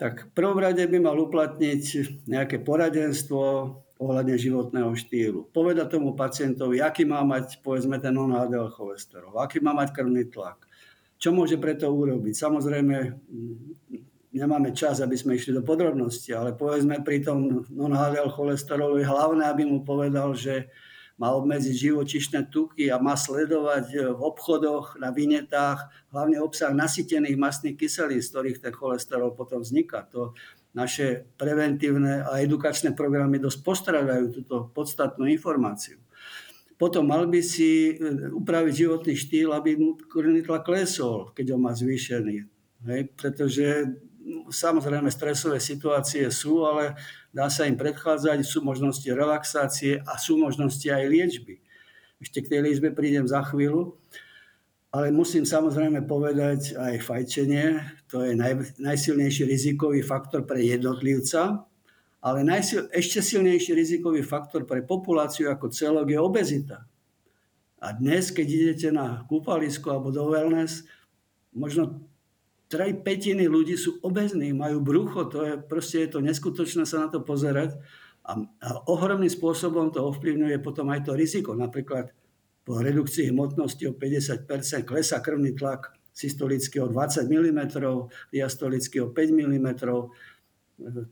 tak 0.00 0.32
v 0.32 0.32
prvom 0.32 0.56
rade 0.56 0.80
by 0.80 0.96
mal 0.96 1.12
uplatniť 1.20 1.84
nejaké 2.24 2.64
poradenstvo 2.64 3.40
ohľadne 4.00 4.40
životného 4.40 4.96
štýlu. 4.96 5.52
Povedať 5.52 5.92
tomu 5.92 6.16
pacientovi, 6.16 6.80
aký 6.80 7.04
má 7.04 7.20
mať, 7.20 7.60
povedzme, 7.60 8.00
ten 8.00 8.16
non-HDL 8.16 8.72
cholesterol, 8.72 9.36
aký 9.36 9.60
má 9.60 9.76
mať 9.76 9.92
krvný 9.92 10.32
tlak, 10.32 10.64
čo 11.20 11.36
môže 11.36 11.60
preto 11.60 11.92
urobiť. 11.92 12.32
Samozrejme, 12.32 12.96
nemáme 14.32 14.72
čas, 14.72 15.04
aby 15.04 15.20
sme 15.20 15.36
išli 15.36 15.52
do 15.52 15.60
podrobností, 15.60 16.32
ale 16.32 16.56
povedzme 16.56 17.04
pri 17.04 17.20
tom 17.20 17.68
non-HDL 17.68 18.32
cholesterolu 18.32 18.96
je 18.96 19.06
hlavné, 19.06 19.44
aby 19.44 19.68
mu 19.68 19.84
povedal, 19.84 20.32
že 20.32 20.72
má 21.20 21.36
obmedziť 21.36 21.92
živočišné 21.92 22.48
tuky 22.48 22.88
a 22.88 22.96
má 22.96 23.12
sledovať 23.12 24.16
v 24.16 24.20
obchodoch, 24.24 24.96
na 24.96 25.12
vinetách, 25.12 26.08
hlavne 26.08 26.40
obsah 26.40 26.72
nasytených 26.72 27.36
mastných 27.36 27.76
kyselín, 27.76 28.24
z 28.24 28.32
ktorých 28.32 28.64
ten 28.64 28.72
cholesterol 28.72 29.36
potom 29.36 29.60
vzniká. 29.60 30.08
To 30.16 30.32
naše 30.72 31.28
preventívne 31.36 32.24
a 32.24 32.40
edukačné 32.40 32.96
programy 32.96 33.36
dosť 33.36 33.58
postradajú 33.60 34.24
túto 34.32 34.72
podstatnú 34.72 35.28
informáciu. 35.28 36.00
Potom 36.80 37.04
mal 37.04 37.28
by 37.28 37.44
si 37.44 37.92
e, 37.92 38.32
upraviť 38.32 38.88
životný 38.88 39.12
štýl, 39.12 39.52
aby 39.52 39.76
mu 39.76 40.00
krvný 40.00 40.40
tlak 40.40 40.64
klesol, 40.64 41.28
keď 41.36 41.52
ho 41.52 41.58
má 41.60 41.76
zvýšený. 41.76 42.36
Hej? 42.88 43.00
Pretože 43.20 43.66
Samozrejme, 44.50 45.08
stresové 45.08 45.58
situácie 45.58 46.28
sú, 46.28 46.62
ale 46.62 46.94
dá 47.32 47.48
sa 47.48 47.64
im 47.64 47.74
predchádzať, 47.74 48.44
sú 48.44 48.60
možnosti 48.60 49.06
relaxácie 49.08 50.04
a 50.04 50.20
sú 50.20 50.36
možnosti 50.36 50.84
aj 50.86 51.08
liečby. 51.08 51.64
Ešte 52.20 52.44
k 52.44 52.50
tej 52.52 52.60
liečbe 52.68 52.92
prídem 52.92 53.24
za 53.24 53.40
chvíľu. 53.48 53.96
Ale 54.90 55.14
musím 55.14 55.46
samozrejme 55.46 56.02
povedať 56.04 56.74
aj 56.74 56.98
fajčenie, 57.06 57.78
to 58.10 58.26
je 58.26 58.34
naj, 58.34 58.74
najsilnejší 58.82 59.46
rizikový 59.46 60.02
faktor 60.02 60.42
pre 60.42 60.66
jednotlivca, 60.66 61.69
ale 62.20 62.44
najsil, 62.44 62.92
ešte 62.92 63.24
silnejší 63.24 63.72
rizikový 63.72 64.20
faktor 64.20 64.68
pre 64.68 64.84
populáciu 64.84 65.48
ako 65.48 65.72
celok 65.72 66.12
je 66.12 66.20
obezita. 66.20 66.84
A 67.80 67.96
dnes, 67.96 68.28
keď 68.28 68.46
idete 68.46 68.88
na 68.92 69.24
kúpalisko 69.24 69.88
alebo 69.88 70.12
do 70.12 70.28
wellness, 70.28 70.84
možno 71.56 72.10
Trej 72.70 73.02
petiny 73.02 73.50
ľudí 73.50 73.74
sú 73.74 73.98
obezní, 73.98 74.54
majú 74.54 74.78
brucho, 74.78 75.26
to 75.26 75.42
je, 75.42 75.58
proste 75.58 76.06
je 76.06 76.14
to 76.14 76.22
neskutočné 76.22 76.86
sa 76.86 77.02
na 77.02 77.08
to 77.10 77.18
pozerať 77.18 77.74
a, 78.22 78.46
a 78.46 78.68
ohromným 78.86 79.26
spôsobom 79.26 79.90
to 79.90 80.06
ovplyvňuje 80.06 80.62
potom 80.62 80.86
aj 80.94 81.02
to 81.02 81.18
riziko. 81.18 81.58
Napríklad 81.58 82.14
po 82.62 82.78
redukcii 82.78 83.34
hmotnosti 83.34 83.90
o 83.90 83.98
50% 83.98 84.86
klesa 84.86 85.18
krvný 85.18 85.58
tlak 85.58 85.98
systolický 86.14 86.78
o 86.78 86.86
20 86.86 87.26
mm, 87.26 87.60
diastolický 88.30 89.02
o 89.02 89.10
5 89.10 89.18
mm, 89.18 89.68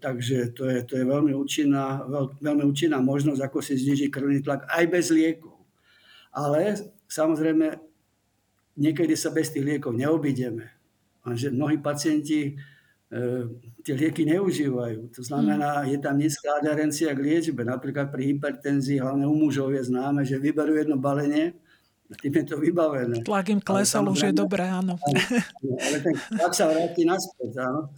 takže 0.01 0.57
to 0.57 0.65
je, 0.67 0.79
to 0.89 0.97
je 0.97 1.05
veľmi, 1.05 1.37
účinná, 1.37 2.05
veľ, 2.09 2.41
veľmi 2.41 2.65
účinná 2.65 2.99
možnosť, 3.05 3.41
ako 3.45 3.59
si 3.61 3.77
znižiť 3.77 4.09
krvný 4.09 4.41
tlak 4.41 4.65
aj 4.69 4.85
bez 4.89 5.13
liekov. 5.13 5.61
Ale 6.33 6.77
samozrejme, 7.09 7.77
niekedy 8.81 9.15
sa 9.17 9.29
bez 9.29 9.53
tých 9.53 9.65
liekov 9.65 9.93
neobídeme 9.93 10.79
že 11.37 11.51
mnohí 11.51 11.83
pacienti 11.83 12.55
e, 13.11 13.21
tie 13.83 13.95
lieky 13.99 14.25
neužívajú. 14.25 15.13
To 15.13 15.23
znamená, 15.25 15.85
hmm. 15.85 15.89
je 15.93 15.99
tam 15.99 16.15
nízka 16.17 16.49
adherencia 16.57 17.13
k 17.13 17.21
liečbe. 17.21 17.67
Napríklad 17.67 18.09
pri 18.09 18.33
hypertenzii, 18.33 19.03
hlavne 19.03 19.27
u 19.27 19.35
mužov 19.35 19.75
je 19.75 19.83
známe, 19.85 20.23
že 20.25 20.41
vyberú 20.41 20.79
jedno 20.79 20.97
balenie 20.97 21.59
a 22.09 22.15
tým 22.17 22.41
je 22.41 22.45
to 22.49 22.57
vybavené. 22.57 23.21
Tlak 23.21 23.53
im 23.53 23.61
klesol, 23.61 24.09
už 24.09 24.33
je 24.33 24.33
dobré, 24.33 24.65
áno. 24.65 24.97
áno. 24.97 25.19
Ale 25.77 25.97
ten 26.01 26.15
tlak 26.17 26.53
sa 26.57 26.71
vráti 26.71 27.05
naspäť, 27.05 27.61
áno. 27.61 27.93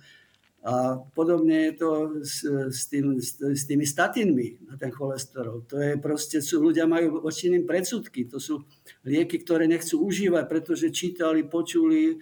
A 0.61 1.01
podobne 1.17 1.73
je 1.73 1.73
to 1.73 1.91
s, 2.21 2.45
s, 2.45 2.85
tým, 2.93 3.17
s, 3.17 3.65
tými 3.65 3.89
statinmi 3.89 4.61
na 4.69 4.77
ten 4.77 4.93
cholesterol. 4.93 5.65
To 5.73 5.81
je 5.81 5.97
proste, 5.97 6.45
sú, 6.45 6.61
ľudia 6.61 6.85
majú 6.85 7.25
voči 7.25 7.49
predsudky. 7.65 8.29
To 8.29 8.37
sú 8.37 8.69
lieky, 9.09 9.41
ktoré 9.41 9.65
nechcú 9.65 10.05
užívať, 10.05 10.45
pretože 10.53 10.93
čítali, 10.93 11.49
počuli, 11.49 12.21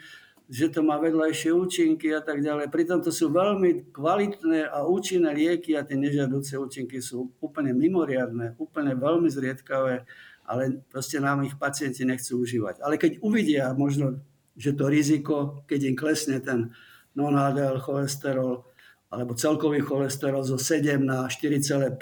že 0.49 0.71
to 0.71 0.81
má 0.81 0.97
vedľajšie 1.03 1.51
účinky 1.51 2.15
a 2.15 2.23
tak 2.23 2.41
ďalej. 2.41 2.73
Pritom 2.73 3.03
to 3.03 3.11
sú 3.11 3.29
veľmi 3.29 3.91
kvalitné 3.93 4.71
a 4.71 4.87
účinné 4.87 5.35
lieky 5.35 5.75
a 5.75 5.83
tie 5.85 5.99
nežiaduce 5.99 6.57
účinky 6.57 7.03
sú 7.03 7.35
úplne 7.43 7.75
mimoriadné, 7.75 8.55
úplne 8.57 8.95
veľmi 8.97 9.29
zriedkavé, 9.29 10.09
ale 10.49 10.63
proste 10.89 11.21
nám 11.21 11.45
ich 11.45 11.59
pacienti 11.59 12.07
nechcú 12.07 12.41
užívať. 12.41 12.81
Ale 12.81 12.97
keď 12.97 13.21
uvidia 13.21 13.75
možno, 13.77 14.25
že 14.55 14.73
to 14.73 14.89
riziko, 14.89 15.67
keď 15.69 15.81
im 15.93 15.97
klesne 15.99 16.41
ten 16.41 16.73
non-HDL 17.17 17.79
cholesterol 17.81 18.67
alebo 19.09 19.33
celkový 19.33 19.81
cholesterol 19.81 20.45
zo 20.45 20.61
7 20.61 21.01
na 21.01 21.25
4,5 21.29 21.97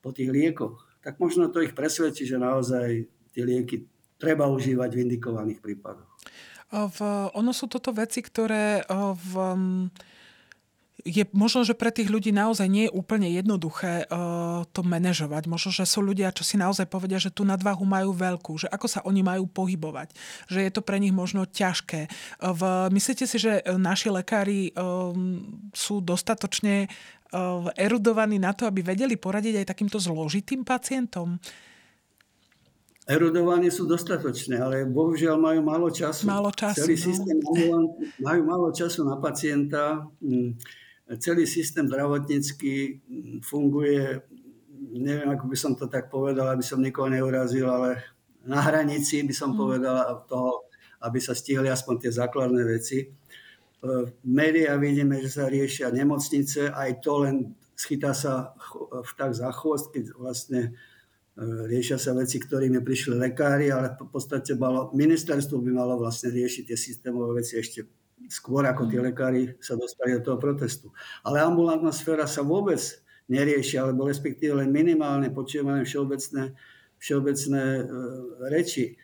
po 0.00 0.08
tých 0.12 0.30
liekoch, 0.32 0.88
tak 1.04 1.20
možno 1.20 1.52
to 1.52 1.60
ich 1.60 1.76
presvedčí, 1.76 2.24
že 2.24 2.40
naozaj 2.40 3.04
tie 3.36 3.44
lieky 3.44 3.84
treba 4.16 4.48
užívať 4.48 4.88
v 4.88 5.02
indikovaných 5.04 5.60
prípadoch. 5.60 6.08
V, 6.74 6.98
ono 7.36 7.52
sú 7.52 7.68
toto 7.68 7.92
veci, 7.92 8.24
ktoré 8.24 8.82
v, 8.88 9.32
je 11.04 11.28
možno, 11.36 11.68
že 11.68 11.76
pre 11.76 11.92
tých 11.92 12.08
ľudí 12.08 12.32
naozaj 12.32 12.64
nie 12.64 12.88
je 12.88 12.96
úplne 12.96 13.28
jednoduché 13.28 14.08
uh, 14.08 14.64
to 14.72 14.80
manažovať. 14.80 15.44
Možno, 15.44 15.68
že 15.68 15.84
sú 15.84 16.00
ľudia, 16.00 16.32
čo 16.32 16.48
si 16.48 16.56
naozaj 16.56 16.88
povedia, 16.88 17.20
že 17.20 17.28
tú 17.28 17.44
nadvahu 17.44 17.84
majú 17.84 18.16
veľkú, 18.16 18.56
že 18.56 18.72
ako 18.72 18.86
sa 18.88 19.04
oni 19.04 19.20
majú 19.20 19.44
pohybovať, 19.44 20.16
že 20.48 20.64
je 20.64 20.70
to 20.72 20.80
pre 20.80 20.96
nich 20.96 21.12
možno 21.12 21.44
ťažké. 21.44 22.08
Uh, 22.40 22.56
v, 22.56 22.62
myslíte 22.96 23.28
si, 23.28 23.36
že 23.36 23.60
naši 23.76 24.08
lekári 24.08 24.72
um, 24.72 25.44
sú 25.76 26.00
dostatočne 26.00 26.88
uh, 26.88 27.68
erudovaní 27.76 28.40
na 28.40 28.56
to, 28.56 28.64
aby 28.64 28.80
vedeli 28.80 29.20
poradiť 29.20 29.60
aj 29.60 29.70
takýmto 29.76 30.00
zložitým 30.00 30.64
pacientom? 30.64 31.36
erudovaní 33.04 33.68
sú 33.68 33.84
dostatočné, 33.84 34.56
ale 34.56 34.88
bohužiaľ 34.88 35.36
majú 35.36 35.60
málo 35.60 35.92
času. 35.92 36.24
Málo 36.24 36.48
času, 36.48 36.88
Celý 36.88 36.96
no. 36.96 37.04
systém 37.04 37.38
majú 38.16 38.40
málo 38.48 38.72
času 38.72 39.04
na 39.04 39.20
pacienta. 39.20 40.08
Celý 41.04 41.44
systém 41.44 41.84
zdravotnícky 41.84 43.00
funguje, 43.44 44.24
neviem, 44.96 45.28
ako 45.28 45.44
by 45.46 45.56
som 45.56 45.72
to 45.76 45.84
tak 45.84 46.08
povedal, 46.08 46.48
aby 46.48 46.64
som 46.64 46.80
nikoho 46.80 47.12
neurazil, 47.12 47.68
ale 47.68 48.00
na 48.44 48.60
hranici 48.64 49.20
by 49.20 49.34
som 49.36 49.52
mm. 49.52 49.58
povedal 49.58 49.96
toho, 50.24 50.64
aby 51.04 51.20
sa 51.20 51.36
stihli 51.36 51.68
aspoň 51.68 52.08
tie 52.08 52.10
základné 52.12 52.62
veci. 52.64 53.04
V 53.84 54.08
médiách 54.24 54.80
vidíme, 54.80 55.20
že 55.20 55.28
sa 55.28 55.44
riešia 55.44 55.92
nemocnice, 55.92 56.72
aj 56.72 57.04
to 57.04 57.12
len 57.20 57.52
schytá 57.76 58.16
sa 58.16 58.56
vták 59.04 59.32
za 59.36 59.52
chvost, 59.52 59.92
keď 59.92 60.16
vlastne 60.16 60.72
E, 61.34 61.42
riešia 61.66 61.98
sa 61.98 62.14
veci, 62.14 62.38
ktorými 62.38 62.78
prišli 62.78 63.18
lekári, 63.18 63.66
ale 63.74 63.98
v 63.98 64.06
podstate 64.06 64.54
malo, 64.54 64.94
ministerstvo 64.94 65.58
by 65.58 65.70
malo 65.74 65.98
vlastne 65.98 66.30
riešiť 66.30 66.70
tie 66.70 66.78
systémové 66.78 67.42
veci 67.42 67.58
ešte 67.58 67.82
skôr, 68.28 68.64
ako 68.64 68.88
tí 68.88 68.96
mm. 68.96 69.04
lekári 69.10 69.42
sa 69.60 69.76
dostali 69.76 70.16
do 70.16 70.22
toho 70.24 70.38
protestu. 70.40 70.90
Ale 71.26 71.42
ambulantná 71.42 71.92
sféra 71.92 72.24
sa 72.24 72.40
vôbec 72.40 72.80
nerieši, 73.28 73.80
alebo 73.80 74.08
respektíve 74.08 74.56
len 74.56 74.68
minimálne 74.68 75.32
počujeme 75.32 75.84
všeobecné, 75.84 76.52
všeobecné 77.00 77.62
e, 77.62 77.82
reči. 78.52 78.96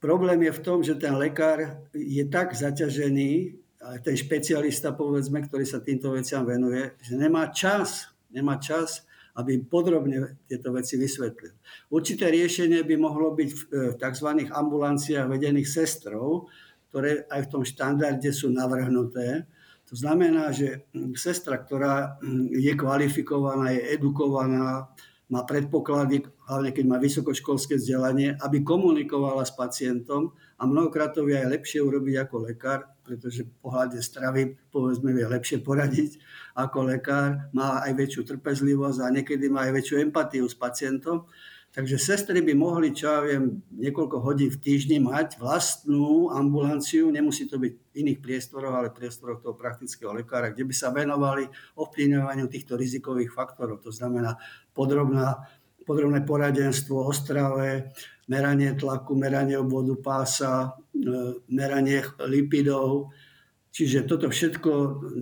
Problém 0.00 0.40
je 0.48 0.52
v 0.56 0.64
tom, 0.64 0.78
že 0.80 0.96
ten 0.96 1.12
lekár 1.12 1.84
je 1.92 2.24
tak 2.28 2.56
zaťažený, 2.56 3.60
ten 4.04 4.16
špecialista, 4.16 4.92
povedzme, 4.92 5.40
ktorý 5.44 5.64
sa 5.64 5.80
týmto 5.80 6.12
veciam 6.12 6.44
venuje, 6.44 6.96
že 7.00 7.16
nemá 7.16 7.48
čas, 7.48 8.12
nemá 8.28 8.60
čas 8.60 9.08
aby 9.38 9.62
podrobne 9.62 10.42
tieto 10.50 10.74
veci 10.74 10.98
vysvetlil. 10.98 11.54
Určité 11.88 12.28
riešenie 12.28 12.82
by 12.82 12.94
mohlo 12.98 13.30
byť 13.32 13.50
v 13.50 13.62
e, 13.62 13.76
tzv. 13.96 14.28
ambulanciách 14.50 15.30
vedených 15.30 15.68
sestrov, 15.70 16.50
ktoré 16.90 17.24
aj 17.30 17.46
v 17.46 17.50
tom 17.54 17.62
štandarde 17.62 18.30
sú 18.34 18.50
navrhnuté. 18.50 19.46
To 19.90 19.94
znamená, 19.94 20.50
že 20.50 20.86
sestra, 21.14 21.58
ktorá 21.58 22.18
je 22.50 22.72
kvalifikovaná, 22.74 23.74
je 23.74 23.94
edukovaná, 23.94 24.90
má 25.30 25.46
predpoklady, 25.46 26.26
hlavne 26.50 26.74
keď 26.74 26.84
má 26.90 26.98
vysokoškolské 26.98 27.78
vzdelanie, 27.78 28.34
aby 28.42 28.66
komunikovala 28.66 29.46
s 29.46 29.54
pacientom 29.54 30.34
a 30.58 30.66
mnohokrát 30.66 31.14
to 31.14 31.22
vie 31.22 31.38
aj 31.38 31.54
lepšie 31.54 31.78
urobiť 31.78 32.26
ako 32.26 32.50
lekár, 32.50 32.90
pretože 33.06 33.46
pohľade 33.62 34.02
stravy 34.02 34.58
povedzme 34.74 35.14
vie 35.14 35.22
lepšie 35.22 35.62
poradiť 35.62 36.18
ako 36.58 36.90
lekár, 36.90 37.46
má 37.54 37.78
aj 37.86 37.94
väčšiu 37.94 38.26
trpezlivosť 38.26 38.98
a 39.06 39.14
niekedy 39.14 39.46
má 39.46 39.70
aj 39.70 39.78
väčšiu 39.78 39.96
empatiu 40.02 40.50
s 40.50 40.58
pacientom. 40.58 41.30
Takže 41.70 42.02
sestry 42.02 42.42
by 42.42 42.50
mohli, 42.58 42.90
čo 42.90 43.06
ja 43.06 43.22
viem, 43.22 43.62
niekoľko 43.70 44.26
hodín 44.26 44.50
v 44.50 44.58
týždni 44.58 44.98
mať 44.98 45.38
vlastnú 45.38 46.26
ambulanciu, 46.34 47.14
nemusí 47.14 47.46
to 47.46 47.62
byť 47.62 47.94
iných 47.94 48.18
priestoroch, 48.18 48.74
ale 48.74 48.90
priestoroch 48.90 49.38
toho 49.38 49.54
praktického 49.54 50.10
lekára, 50.10 50.50
kde 50.50 50.66
by 50.66 50.74
sa 50.74 50.90
venovali 50.90 51.46
ovplyvňovaniu 51.78 52.50
týchto 52.50 52.74
rizikových 52.74 53.30
faktorov. 53.30 53.86
To 53.86 53.94
znamená 53.94 54.34
podrobná, 54.74 55.46
podrobné 55.86 56.26
poradenstvo 56.26 57.06
o 57.06 57.12
strave, 57.14 57.94
meranie 58.26 58.74
tlaku, 58.74 59.14
meranie 59.14 59.54
obvodu 59.54 59.94
pása, 59.94 60.74
e, 60.90 61.38
meranie 61.54 62.02
lipidov, 62.26 63.14
Čiže 63.70 64.02
toto 64.02 64.26
všetko 64.26 64.70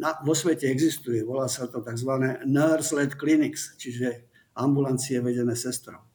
na, 0.00 0.24
vo 0.24 0.32
svete 0.32 0.72
existuje. 0.72 1.20
Volá 1.20 1.52
sa 1.52 1.68
to 1.68 1.84
tzv. 1.84 2.08
nurse-led 2.48 3.12
clinics, 3.12 3.76
čiže 3.76 4.24
ambulancie 4.56 5.20
vedené 5.20 5.52
sestrou. 5.52 6.07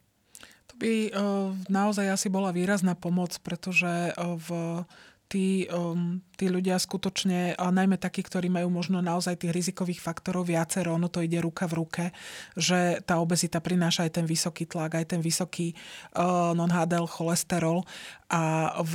By 0.84 1.16
uh, 1.16 1.56
naozaj 1.72 2.12
asi 2.12 2.28
bola 2.28 2.52
výrazná 2.52 2.92
pomoc, 2.92 3.40
pretože 3.40 4.12
uh, 4.12 4.36
v 4.36 4.50
tí, 5.34 5.66
um, 5.74 6.22
tí 6.38 6.46
ľudia 6.46 6.78
skutočne, 6.78 7.58
a 7.58 7.66
najmä 7.74 7.98
takí, 7.98 8.22
ktorí 8.22 8.54
majú 8.54 8.70
možno 8.70 9.02
naozaj 9.02 9.42
tých 9.42 9.56
rizikových 9.56 9.98
faktorov 9.98 10.46
viacero, 10.46 10.94
ono 10.94 11.10
to 11.10 11.26
ide 11.26 11.42
ruka 11.42 11.66
v 11.66 11.82
ruke, 11.82 12.06
že 12.54 13.02
tá 13.02 13.18
obezita 13.18 13.58
prináša 13.58 14.06
aj 14.06 14.22
ten 14.22 14.26
vysoký 14.30 14.70
tlak, 14.70 14.94
aj 15.00 15.18
ten 15.18 15.22
vysoký 15.26 15.74
uh, 16.14 16.54
non-HDL 16.54 17.10
cholesterol 17.10 17.82
a 18.30 18.76
v, 18.86 18.94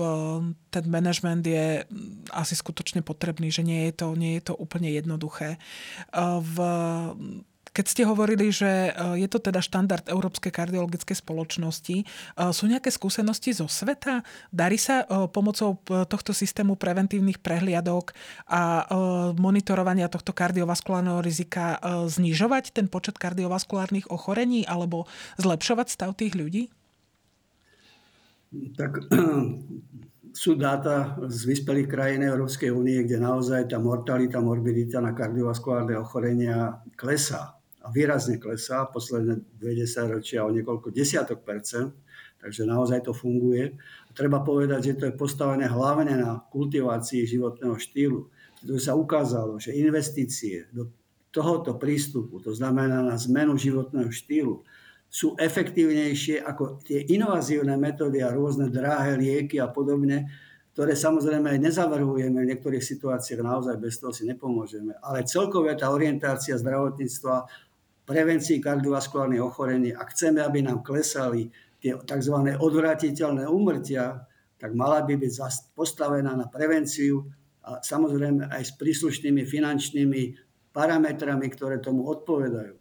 ten 0.71 0.87
management 0.87 1.43
je 1.43 1.83
asi 2.31 2.55
skutočne 2.55 3.03
potrebný, 3.03 3.51
že 3.51 3.67
nie 3.67 3.91
je 3.91 3.99
to, 3.99 4.15
nie 4.15 4.39
je 4.39 4.53
to 4.53 4.55
úplne 4.55 4.93
jednoduché. 4.93 5.59
Uh, 6.15 6.39
v 6.39 6.57
keď 7.73 7.85
ste 7.87 8.03
hovorili, 8.09 8.49
že 8.49 8.93
e, 8.93 9.21
je 9.21 9.29
to 9.29 9.39
teda 9.41 9.61
štandard 9.61 10.05
Európskej 10.09 10.53
kardiologickej 10.53 11.17
spoločnosti, 11.21 11.97
e, 12.03 12.05
sú 12.53 12.65
nejaké 12.69 12.89
skúsenosti 12.89 13.53
zo 13.53 13.69
sveta? 13.69 14.25
Darí 14.53 14.81
sa 14.81 15.05
e, 15.05 15.29
pomocou 15.29 15.81
tohto 15.85 16.33
systému 16.33 16.77
preventívnych 16.77 17.41
prehliadok 17.41 18.13
a 18.49 18.87
monitorovania 19.37 20.09
tohto 20.09 20.33
kardiovaskulárneho 20.33 21.21
rizika 21.21 21.79
znižovať 22.09 22.73
ten 22.73 22.87
počet 22.89 23.21
kardiovaskulárnych 23.21 24.09
ochorení 24.09 24.65
alebo 24.65 25.05
zlepšovať 25.37 25.87
stav 25.89 26.11
tých 26.17 26.35
ľudí? 26.35 26.63
Tak 28.77 29.13
sú 30.43 30.55
dáta 30.57 31.19
z 31.29 31.41
vyspelých 31.45 31.89
krajín 31.89 32.23
Európskej 32.25 32.73
únie, 32.73 33.03
kde 33.05 33.21
naozaj 33.21 33.69
tá 33.73 33.79
mortalita, 33.83 34.41
morbidita 34.41 35.03
na 35.03 35.13
kardiovaskulárne 35.13 35.99
ochorenia 35.99 36.81
klesá 36.97 37.58
a 37.89 37.91
výrazne 37.91 38.37
klesá 38.37 38.85
posledné 38.85 39.41
20 39.57 40.13
ročia 40.13 40.45
o 40.45 40.53
niekoľko 40.53 40.93
desiatok 40.93 41.41
percent, 41.41 41.97
takže 42.37 42.69
naozaj 42.69 43.09
to 43.09 43.17
funguje. 43.17 43.73
A 43.81 44.11
treba 44.13 44.45
povedať, 44.45 44.93
že 44.93 44.97
to 45.01 45.05
je 45.09 45.17
postavené 45.17 45.65
hlavne 45.65 46.21
na 46.21 46.45
kultivácii 46.53 47.25
životného 47.25 47.81
štýlu. 47.81 48.29
Pretože 48.61 48.93
sa 48.93 48.93
ukázalo, 48.93 49.57
že 49.57 49.73
investície 49.73 50.69
do 50.69 50.93
tohoto 51.33 51.81
prístupu, 51.81 52.45
to 52.45 52.53
znamená 52.53 53.01
na 53.01 53.17
zmenu 53.17 53.57
životného 53.57 54.13
štýlu, 54.13 54.61
sú 55.09 55.33
efektívnejšie 55.41 56.45
ako 56.45 56.85
tie 56.85 57.01
invazívne 57.09 57.81
metódy 57.81 58.21
a 58.21 58.29
rôzne 58.29 58.69
drahé 58.69 59.17
lieky 59.17 59.57
a 59.57 59.73
podobne, 59.73 60.29
ktoré 60.79 60.95
samozrejme 60.95 61.59
aj 61.59 61.59
nezavrhujeme 61.59 62.39
v 62.39 62.49
niektorých 62.55 62.85
situáciách, 62.85 63.43
naozaj 63.43 63.83
bez 63.83 63.99
toho 63.99 64.15
si 64.15 64.29
nepomôžeme. 64.29 64.95
Ale 65.03 65.27
celkové 65.27 65.75
tá 65.75 65.91
orientácia 65.91 66.55
zdravotníctva 66.55 67.51
prevencii 68.09 68.65
kardiovaskulárnych 68.65 69.45
ochorení 69.45 69.93
a 69.93 70.09
chceme, 70.09 70.41
aby 70.41 70.65
nám 70.65 70.81
klesali 70.81 71.53
tie 71.77 71.93
tzv. 71.93 72.37
odvratiteľné 72.57 73.45
úmrtia, 73.45 74.25
tak 74.57 74.73
mala 74.73 75.05
by 75.05 75.21
byť 75.21 75.33
postavená 75.77 76.33
na 76.33 76.49
prevenciu 76.49 77.29
a 77.61 77.85
samozrejme 77.85 78.49
aj 78.49 78.63
s 78.65 78.73
príslušnými 78.81 79.45
finančnými 79.45 80.23
parametrami, 80.73 81.47
ktoré 81.53 81.85
tomu 81.85 82.09
odpovedajú. 82.09 82.81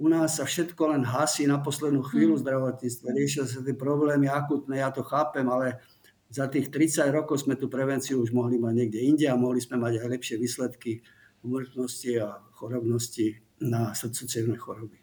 U 0.00 0.06
nás 0.08 0.36
sa 0.40 0.44
všetko 0.44 0.96
len 0.96 1.02
hasí 1.08 1.48
na 1.48 1.60
poslednú 1.60 2.04
chvíľu 2.04 2.40
v 2.40 2.44
zdravotníctve. 2.44 3.06
Riešia 3.16 3.44
sa 3.48 3.64
tie 3.64 3.76
problémy 3.76 4.28
akutné, 4.28 4.80
ja 4.80 4.92
to 4.92 5.04
chápem, 5.04 5.44
ale 5.48 5.80
za 6.28 6.48
tých 6.48 6.68
30 6.72 7.10
rokov 7.10 7.44
sme 7.44 7.56
tú 7.56 7.68
prevenciu 7.68 8.20
už 8.22 8.32
mohli 8.32 8.60
mať 8.60 8.72
niekde 8.76 9.00
inde 9.02 9.26
a 9.28 9.40
mohli 9.40 9.60
sme 9.60 9.80
mať 9.80 10.04
aj 10.04 10.08
lepšie 10.08 10.36
výsledky 10.40 11.00
umrtnosti 11.44 12.12
a 12.20 12.38
chorobnosti 12.54 13.49
na 13.60 13.92
srdcovcievne 13.92 14.56
choroby. 14.56 14.96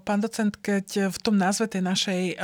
Pán 0.00 0.24
docent, 0.24 0.56
keď 0.56 1.12
v 1.12 1.18
tom 1.20 1.36
názve 1.36 1.68
tej 1.68 1.84
našej, 1.84 2.40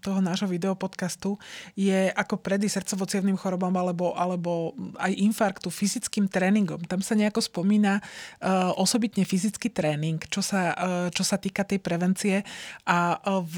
toho 0.00 0.20
nášho 0.24 0.48
videopodcastu 0.48 1.36
je 1.76 2.08
ako 2.08 2.40
predy 2.40 2.64
srdcovo 2.64 3.04
chorobám 3.36 3.76
alebo, 3.76 4.16
alebo 4.16 4.72
aj 4.96 5.12
infarktu 5.12 5.68
fyzickým 5.68 6.32
tréningom, 6.32 6.80
tam 6.88 7.04
sa 7.04 7.12
nejako 7.12 7.44
spomína 7.44 8.00
osobitne 8.80 9.28
fyzický 9.28 9.68
tréning, 9.68 10.16
čo 10.32 10.40
sa, 10.40 10.72
čo 11.12 11.20
sa 11.20 11.36
týka 11.36 11.68
tej 11.68 11.84
prevencie 11.84 12.40
a 12.88 13.20
v, 13.44 13.56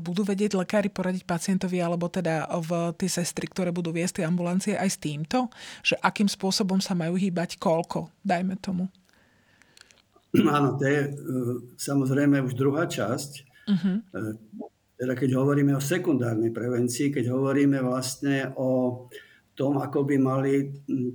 budú 0.00 0.24
vedieť 0.24 0.56
lekári 0.56 0.88
poradiť 0.88 1.28
pacientovi 1.28 1.84
alebo 1.84 2.08
teda 2.08 2.48
v 2.64 2.96
tie 2.96 3.12
sestry, 3.12 3.44
ktoré 3.44 3.76
budú 3.76 3.92
viesť 3.92 4.24
tie 4.24 4.24
ambulancie 4.24 4.72
aj 4.72 4.88
s 4.88 4.96
týmto, 4.96 5.52
že 5.84 6.00
akým 6.00 6.32
spôsobom 6.32 6.80
sa 6.80 6.96
majú 6.96 7.20
hýbať, 7.20 7.60
koľko, 7.60 8.08
dajme 8.24 8.56
tomu. 8.56 8.88
Áno, 10.56 10.74
to 10.74 10.84
je 10.84 11.00
e, 11.06 11.10
samozrejme 11.78 12.42
už 12.42 12.58
druhá 12.58 12.90
časť. 12.90 13.30
Uh-huh. 13.70 13.96
Teda 14.98 15.14
keď 15.14 15.30
hovoríme 15.38 15.72
o 15.74 15.82
sekundárnej 15.82 16.50
prevencii, 16.50 17.14
keď 17.14 17.30
hovoríme 17.30 17.80
vlastne 17.80 18.50
o 18.58 19.04
tom, 19.54 19.78
ako 19.78 20.02
by 20.02 20.16
mali 20.18 20.66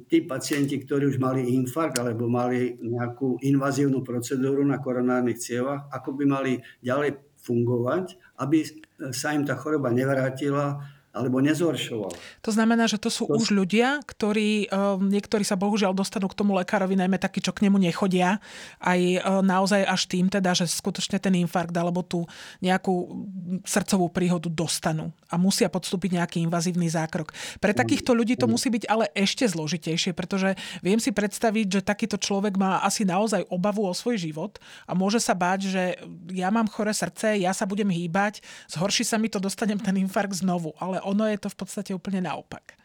tí 0.07 0.23
pacienti, 0.23 0.79
ktorí 0.79 1.11
už 1.11 1.19
mali 1.19 1.51
infarkt 1.59 1.99
alebo 1.99 2.31
mali 2.31 2.79
nejakú 2.79 3.43
invazívnu 3.43 3.99
procedúru 4.01 4.63
na 4.63 4.79
koronárnych 4.79 5.43
cievach, 5.43 5.91
ako 5.91 6.15
by 6.15 6.23
mali 6.23 6.53
ďalej 6.79 7.19
fungovať, 7.43 8.15
aby 8.39 8.63
sa 9.11 9.35
im 9.35 9.43
tá 9.43 9.59
choroba 9.59 9.91
nevrátila 9.91 10.79
alebo 11.09 11.41
nezhoršoval. 11.41 12.13
To 12.45 12.51
znamená, 12.53 12.85
že 12.85 13.01
to 13.01 13.09
sú 13.09 13.25
to... 13.25 13.33
už 13.33 13.49
ľudia, 13.49 13.97
ktorí, 14.05 14.69
ehm, 14.69 15.09
niektorí 15.09 15.41
sa 15.41 15.57
bohužiaľ 15.57 15.97
dostanú 15.97 16.29
k 16.29 16.37
tomu 16.37 16.53
lekárovi, 16.53 16.93
najmä 16.93 17.17
takí, 17.17 17.41
čo 17.41 17.49
k 17.49 17.65
nemu 17.65 17.81
nechodia, 17.81 18.37
aj 18.77 18.99
ehm, 19.01 19.41
naozaj 19.41 19.81
až 19.89 20.05
tým 20.05 20.29
teda, 20.29 20.53
že 20.53 20.69
skutočne 20.69 21.17
ten 21.17 21.33
infarkt 21.41 21.73
alebo 21.73 22.05
tú 22.05 22.29
nejakú 22.61 23.25
srdcovú 23.65 24.13
príhodu 24.13 24.47
dostanú 24.53 25.09
a 25.33 25.35
musia 25.41 25.65
podstúpiť 25.65 26.21
nejaký 26.21 26.37
invazívny 26.45 26.85
zákrok. 26.85 27.33
Pre 27.57 27.73
takýchto 27.73 28.13
ľudí 28.13 28.37
to 28.37 28.45
musí 28.45 28.69
byť 28.69 28.85
ale 28.85 29.09
ešte 29.17 29.49
zložitejšie, 29.49 30.13
pretože 30.13 30.53
viem 30.85 31.01
si 31.01 31.09
predstaviť, 31.09 31.81
že 31.81 31.81
takýto 31.81 32.21
človek 32.21 32.53
má 32.57 32.85
asi 32.85 33.01
naozaj 33.01 33.49
obavu 33.49 33.85
o 33.85 33.93
svoj 33.97 34.21
život 34.21 34.61
a 34.85 34.93
môže 34.93 35.17
sa 35.17 35.33
báť, 35.33 35.73
že 35.73 35.83
ja 36.29 36.53
mám 36.53 36.69
chore 36.69 36.93
srdce, 36.93 37.41
ja 37.41 37.53
sa 37.53 37.65
budem 37.65 37.89
hýbať, 37.89 38.45
zhorší 38.69 39.01
sa 39.01 39.17
mi 39.17 39.27
to, 39.27 39.41
dostanem 39.41 39.81
ten 39.81 39.97
infarkt 39.97 40.37
znovu. 40.37 40.77
Ale 40.77 40.98
ono 41.03 41.27
je 41.27 41.37
to 41.39 41.49
v 41.51 41.57
podstate 41.57 41.91
úplne 41.95 42.23
naopak. 42.23 42.79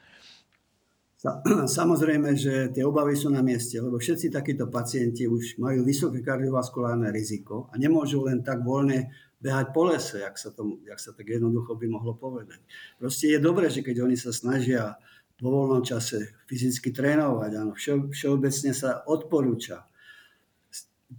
Samozrejme, 1.81 2.37
že 2.37 2.69
tie 2.69 2.85
obavy 2.85 3.17
sú 3.17 3.33
na 3.33 3.41
mieste, 3.41 3.81
lebo 3.81 3.97
všetci 3.97 4.29
takíto 4.29 4.69
pacienti 4.69 5.25
už 5.25 5.57
majú 5.57 5.81
vysoké 5.81 6.21
kardiovaskulárne 6.21 7.09
riziko 7.09 7.73
a 7.73 7.81
nemôžu 7.81 8.29
len 8.29 8.45
tak 8.45 8.61
voľne 8.61 9.09
behať 9.41 9.73
po 9.73 9.89
lese, 9.89 10.21
jak 10.21 10.37
sa, 10.37 10.53
to, 10.53 10.81
jak 10.85 11.01
sa 11.01 11.17
tak 11.17 11.29
jednoducho 11.29 11.77
by 11.77 11.87
mohlo 11.89 12.17
povedať. 12.17 12.61
Proste 13.01 13.37
je 13.37 13.39
dobré, 13.41 13.73
že 13.73 13.81
keď 13.81 14.05
oni 14.05 14.17
sa 14.21 14.33
snažia 14.37 15.01
vo 15.41 15.65
voľnom 15.65 15.85
čase 15.85 16.45
fyzicky 16.49 16.93
trénovať, 16.93 17.51
áno, 17.57 17.73
vše, 17.73 18.13
všeobecne 18.13 18.73
sa 18.77 19.05
odporúča 19.05 19.85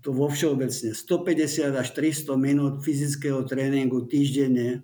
to 0.02 0.12
vo 0.12 0.28
všeobecne 0.28 0.92
150 0.92 1.72
až 1.72 1.88
300 1.94 2.36
minút 2.36 2.74
fyzického 2.84 3.46
tréningu 3.48 4.04
týždenne 4.10 4.84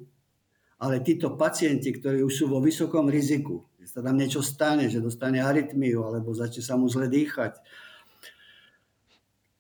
ale 0.82 1.06
títo 1.06 1.38
pacienti, 1.38 1.94
ktorí 1.94 2.26
už 2.26 2.34
sú 2.34 2.46
vo 2.50 2.58
vysokom 2.58 3.06
riziku, 3.06 3.70
že 3.78 3.86
sa 3.86 4.00
tam 4.02 4.18
niečo 4.18 4.42
stane, 4.42 4.90
že 4.90 4.98
dostane 4.98 5.38
arytmiu 5.38 6.02
alebo 6.02 6.34
začne 6.34 6.66
sa 6.66 6.74
mu 6.74 6.90
zle 6.90 7.06
dýchať, 7.06 7.62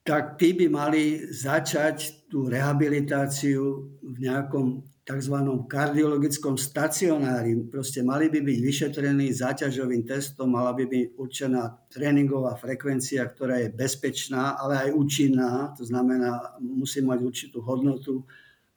tak 0.01 0.41
tí 0.41 0.57
by 0.57 0.65
mali 0.65 1.29
začať 1.29 2.25
tú 2.25 2.49
rehabilitáciu 2.49 3.61
v 4.01 4.17
nejakom 4.17 4.81
tzv. 5.05 5.35
kardiologickom 5.69 6.57
stacionári. 6.57 7.53
Proste 7.69 8.01
mali 8.01 8.33
by 8.33 8.41
byť 8.41 8.57
vyšetrení 8.57 9.29
záťažovým 9.29 10.01
testom, 10.09 10.57
mala 10.57 10.73
by 10.73 10.89
byť 10.89 11.05
určená 11.21 11.85
tréningová 11.85 12.57
frekvencia, 12.57 13.29
ktorá 13.29 13.61
je 13.61 13.69
bezpečná, 13.69 14.57
ale 14.57 14.89
aj 14.89 14.97
účinná. 14.97 15.69
To 15.77 15.85
znamená, 15.85 16.57
musí 16.57 17.05
mať 17.05 17.19
určitú 17.21 17.61
hodnotu 17.61 18.25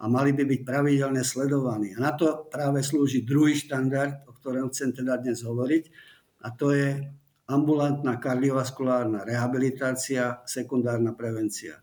a 0.04 0.08
mali 0.12 0.36
by 0.36 0.44
byť 0.44 0.60
pravidelne 0.68 1.24
sledovaní. 1.24 1.96
A 1.96 1.98
na 2.04 2.12
to 2.12 2.44
práve 2.52 2.84
slúži 2.84 3.24
druhý 3.24 3.56
štandard, 3.56 4.28
o 4.28 4.36
ktorom 4.36 4.68
chcem 4.68 4.92
teda 4.92 5.16
dnes 5.16 5.40
hovoriť, 5.40 5.84
a 6.44 6.52
to 6.52 6.76
je 6.76 7.00
ambulantná 7.48 8.20
kardiovaskulárna 8.20 9.24
rehabilitácia, 9.24 10.44
sekundárna 10.44 11.16
prevencia. 11.16 11.80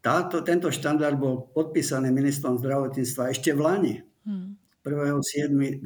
Táto, 0.00 0.40
tento 0.40 0.72
štandard 0.72 1.16
bol 1.16 1.52
podpísaný 1.52 2.08
ministrom 2.08 2.56
zdravotníctva 2.56 3.32
ešte 3.36 3.52
v 3.52 3.60
Lani, 3.60 3.96
hmm. 4.24 4.80
1.7.21. 4.84 5.84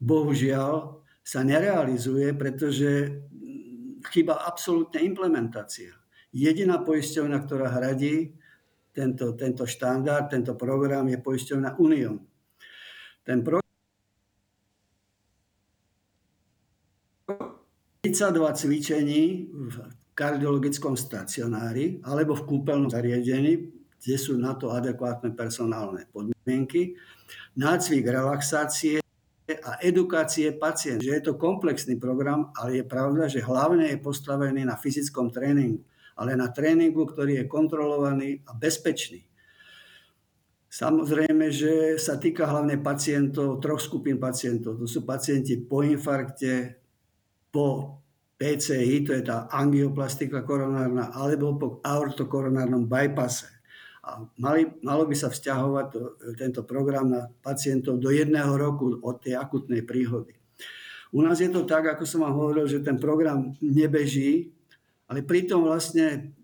Bohužiaľ 0.00 1.00
sa 1.20 1.40
nerealizuje, 1.44 2.32
pretože 2.36 3.20
chyba 4.08 4.48
absolútne 4.48 5.04
implementácia. 5.04 5.92
Jediná 6.32 6.80
poisťovňa, 6.80 7.38
ktorá 7.44 7.68
hradí 7.68 8.39
tento, 8.90 9.32
tento 9.38 9.64
štandard, 9.66 10.26
tento 10.30 10.58
program 10.58 11.06
je 11.06 11.18
poisťovná 11.18 11.78
Unión. 11.78 12.18
Ten 13.22 13.44
program 13.46 13.60
32 18.00 18.56
cvičení 18.56 19.22
v 19.52 19.76
kardiologickom 20.16 20.96
stacionári 20.96 22.00
alebo 22.02 22.32
v 22.32 22.46
kúpeľnom 22.48 22.90
zariadení, 22.90 23.70
kde 24.00 24.16
sú 24.16 24.40
na 24.40 24.56
to 24.56 24.72
adekvátne 24.72 25.36
personálne 25.36 26.08
podmienky, 26.08 26.96
nácvik 27.54 28.08
relaxácie 28.08 29.04
a 29.50 29.76
edukácie 29.84 30.56
pacient. 30.56 31.04
Že 31.04 31.12
je 31.12 31.22
to 31.28 31.32
komplexný 31.36 32.00
program, 32.00 32.48
ale 32.56 32.80
je 32.80 32.84
pravda, 32.86 33.28
že 33.28 33.44
hlavne 33.44 33.92
je 33.92 33.98
postavený 34.00 34.64
na 34.64 34.80
fyzickom 34.80 35.28
tréningu, 35.28 35.84
ale 36.20 36.36
na 36.36 36.52
tréningu, 36.52 37.08
ktorý 37.08 37.40
je 37.40 37.48
kontrolovaný 37.48 38.44
a 38.44 38.52
bezpečný. 38.52 39.24
Samozrejme, 40.70 41.48
že 41.50 41.96
sa 41.96 42.20
týka 42.20 42.46
hlavne 42.46 42.78
pacientov, 42.78 43.58
troch 43.58 43.80
skupín 43.80 44.20
pacientov. 44.20 44.78
To 44.78 44.86
sú 44.86 45.02
pacienti 45.02 45.58
po 45.58 45.82
infarkte, 45.82 46.78
po 47.50 47.98
PCI, 48.38 49.02
to 49.02 49.16
je 49.16 49.22
tá 49.26 49.50
angioplastika 49.50 50.46
koronárna, 50.46 51.10
alebo 51.10 51.56
po 51.58 51.68
aortokoronárnom 51.82 52.86
bypasse. 52.86 53.50
A 54.00 54.24
mali, 54.40 54.64
malo 54.80 55.04
by 55.04 55.12
sa 55.12 55.28
vzťahovať 55.28 55.86
to, 55.92 56.00
tento 56.40 56.62
program 56.64 57.12
na 57.12 57.28
pacientov 57.44 58.00
do 58.00 58.08
jedného 58.08 58.54
roku 58.56 58.96
od 59.02 59.20
tej 59.20 59.36
akutnej 59.36 59.84
príhody. 59.84 60.32
U 61.10 61.20
nás 61.20 61.42
je 61.42 61.50
to 61.50 61.66
tak, 61.66 61.90
ako 61.90 62.06
som 62.06 62.22
vám 62.22 62.38
hovoril, 62.38 62.70
že 62.70 62.80
ten 62.80 62.96
program 62.96 63.58
nebeží, 63.58 64.54
ale 65.10 65.26
pritom 65.26 65.66
vlastne 65.66 66.38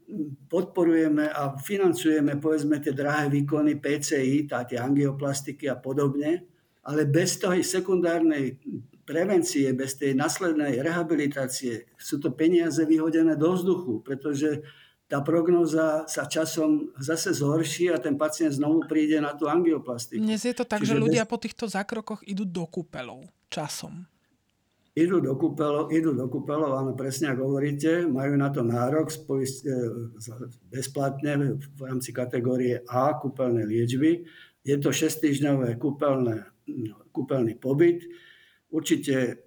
podporujeme 0.51 1.31
a 1.31 1.55
financujeme 1.55 2.39
povedzme 2.39 2.83
tie 2.83 2.95
drahé 2.95 3.31
výkony 3.31 3.79
PCI, 3.79 4.47
tá, 4.51 4.67
tie 4.67 4.79
angioplastiky 4.79 5.71
a 5.71 5.79
podobne, 5.79 6.47
ale 6.87 7.07
bez 7.07 7.39
toho 7.43 7.59
sekundárnej 7.59 8.59
prevencie, 9.07 9.71
bez 9.75 9.99
tej 9.99 10.19
následnej 10.19 10.83
rehabilitácie 10.83 11.91
sú 11.95 12.19
to 12.19 12.35
peniaze 12.35 12.83
vyhodené 12.83 13.39
do 13.39 13.55
vzduchu, 13.55 14.03
pretože 14.03 14.63
tá 15.07 15.23
prognoza 15.23 16.03
sa 16.11 16.27
časom 16.27 16.91
zase 16.99 17.31
zhorší 17.31 17.95
a 17.95 18.03
ten 18.03 18.19
pacient 18.19 18.59
znovu 18.59 18.83
príde 18.91 19.23
na 19.23 19.39
tú 19.39 19.47
angioplastiku. 19.47 20.19
Dnes 20.19 20.43
je 20.43 20.51
to 20.51 20.67
tak, 20.67 20.83
Čiže 20.83 20.99
že 20.99 21.03
ľudia 21.03 21.23
bez... 21.23 21.31
po 21.31 21.39
týchto 21.39 21.71
zákrokoch 21.71 22.27
idú 22.27 22.43
do 22.43 22.67
kúpelov 22.67 23.23
časom. 23.47 24.11
Idú 24.97 25.21
do 25.21 25.37
kúpeľov, 25.37 25.93
idú 25.93 26.17
do 26.17 26.25
kúpeľov, 26.25 26.73
áno, 26.81 26.97
presne 26.97 27.37
ako 27.37 27.53
hovoríte, 27.53 28.09
majú 28.09 28.33
na 28.41 28.49
to 28.49 28.65
nárok 28.65 29.13
spojiť, 29.13 29.55
e, 29.69 29.77
bezplatne 30.73 31.61
v 31.61 31.81
rámci 31.85 32.17
kategórie 32.17 32.81
A 32.89 33.13
kúpeľné 33.21 33.69
liečby. 33.69 34.25
Je 34.65 34.77
to 34.81 34.97
6-týždňové 34.97 35.77
kúpeľné, 35.77 36.49
kúpeľný 37.13 37.61
pobyt. 37.61 38.09
Určite 38.73 39.47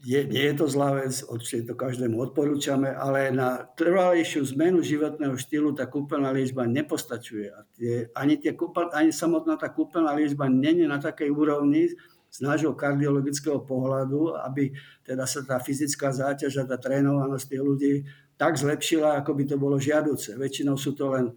je, 0.00 0.20
nie 0.24 0.44
je 0.48 0.54
to 0.56 0.64
zlá 0.64 0.96
vec, 0.96 1.12
určite 1.28 1.68
to 1.68 1.74
každému 1.76 2.16
odporúčame, 2.16 2.88
ale 2.88 3.28
na 3.36 3.68
trvalejšiu 3.76 4.48
zmenu 4.56 4.80
životného 4.80 5.36
štýlu 5.36 5.76
tá 5.76 5.84
kúpeľná 5.92 6.32
liečba 6.32 6.64
nepostačuje. 6.64 7.52
A 7.52 7.68
tie, 7.76 8.08
ani, 8.16 8.40
tie 8.40 8.56
kúpeľ, 8.56 8.96
ani 8.96 9.12
samotná 9.12 9.60
tá 9.60 9.68
kúpeľná 9.68 10.16
liečba 10.16 10.48
není 10.48 10.88
na 10.88 10.96
takej 10.96 11.28
úrovni, 11.28 11.92
z 12.36 12.44
nášho 12.44 12.76
kardiologického 12.76 13.64
pohľadu, 13.64 14.36
aby 14.44 14.76
teda 15.08 15.24
sa 15.24 15.40
tá 15.40 15.56
fyzická 15.56 16.12
záťaž 16.12 16.60
a 16.60 16.68
tá 16.68 16.76
trénovanosť 16.76 17.44
tých 17.48 17.62
ľudí 17.64 17.92
tak 18.36 18.60
zlepšila, 18.60 19.16
ako 19.16 19.32
by 19.32 19.44
to 19.48 19.56
bolo 19.56 19.80
žiaduce. 19.80 20.36
Väčšinou 20.36 20.76
sú 20.76 20.92
to 20.92 21.08
len 21.16 21.32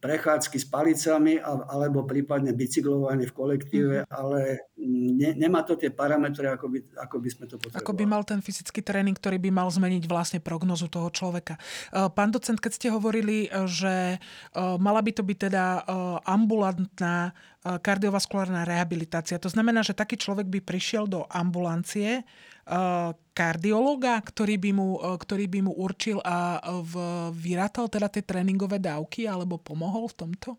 prechádzky 0.00 0.56
s 0.56 0.64
palicami 0.64 1.36
alebo 1.44 2.08
prípadne 2.08 2.56
bicyklovanie 2.56 3.28
v 3.28 3.36
kolektíve, 3.36 3.96
mm-hmm. 4.00 4.14
ale 4.16 4.71
ne, 4.86 5.30
nemá 5.38 5.62
to 5.62 5.78
tie 5.78 5.88
parametre, 5.88 6.50
ako 6.50 6.66
by, 6.66 6.78
ako 6.98 7.16
by 7.22 7.28
sme 7.30 7.44
to 7.46 7.56
potrebovali. 7.56 7.82
Ako 7.82 7.92
by 7.94 8.04
mal 8.04 8.22
ten 8.26 8.42
fyzický 8.42 8.82
tréning, 8.82 9.14
ktorý 9.14 9.38
by 9.38 9.50
mal 9.54 9.68
zmeniť 9.70 10.04
vlastne 10.10 10.40
prognozu 10.42 10.90
toho 10.90 11.08
človeka. 11.08 11.56
E, 11.56 12.10
pán 12.10 12.34
docent, 12.34 12.58
keď 12.58 12.72
ste 12.74 12.88
hovorili, 12.90 13.46
e, 13.46 13.48
že 13.70 13.94
e, 14.14 14.18
mala 14.58 14.98
by 15.00 15.12
to 15.14 15.22
byť 15.22 15.38
teda 15.50 15.64
ambulantná 16.26 17.34
kardiovaskulárna 17.62 18.66
rehabilitácia, 18.66 19.38
to 19.38 19.46
znamená, 19.46 19.86
že 19.86 19.94
taký 19.94 20.18
človek 20.18 20.50
by 20.50 20.58
prišiel 20.58 21.06
do 21.06 21.22
ambulancie, 21.30 22.26
kardiologa, 23.34 24.18
ktorý 24.22 24.58
by 24.58 24.70
mu, 24.74 24.88
ktorý 24.98 25.46
by 25.46 25.60
mu 25.66 25.72
určil 25.74 26.18
a 26.22 26.58
v, 26.62 26.94
vyrátal 27.34 27.86
teda 27.86 28.10
tie 28.10 28.22
tréningové 28.22 28.82
dávky 28.82 29.26
alebo 29.30 29.62
pomohol 29.62 30.10
v 30.10 30.18
tomto? 30.26 30.58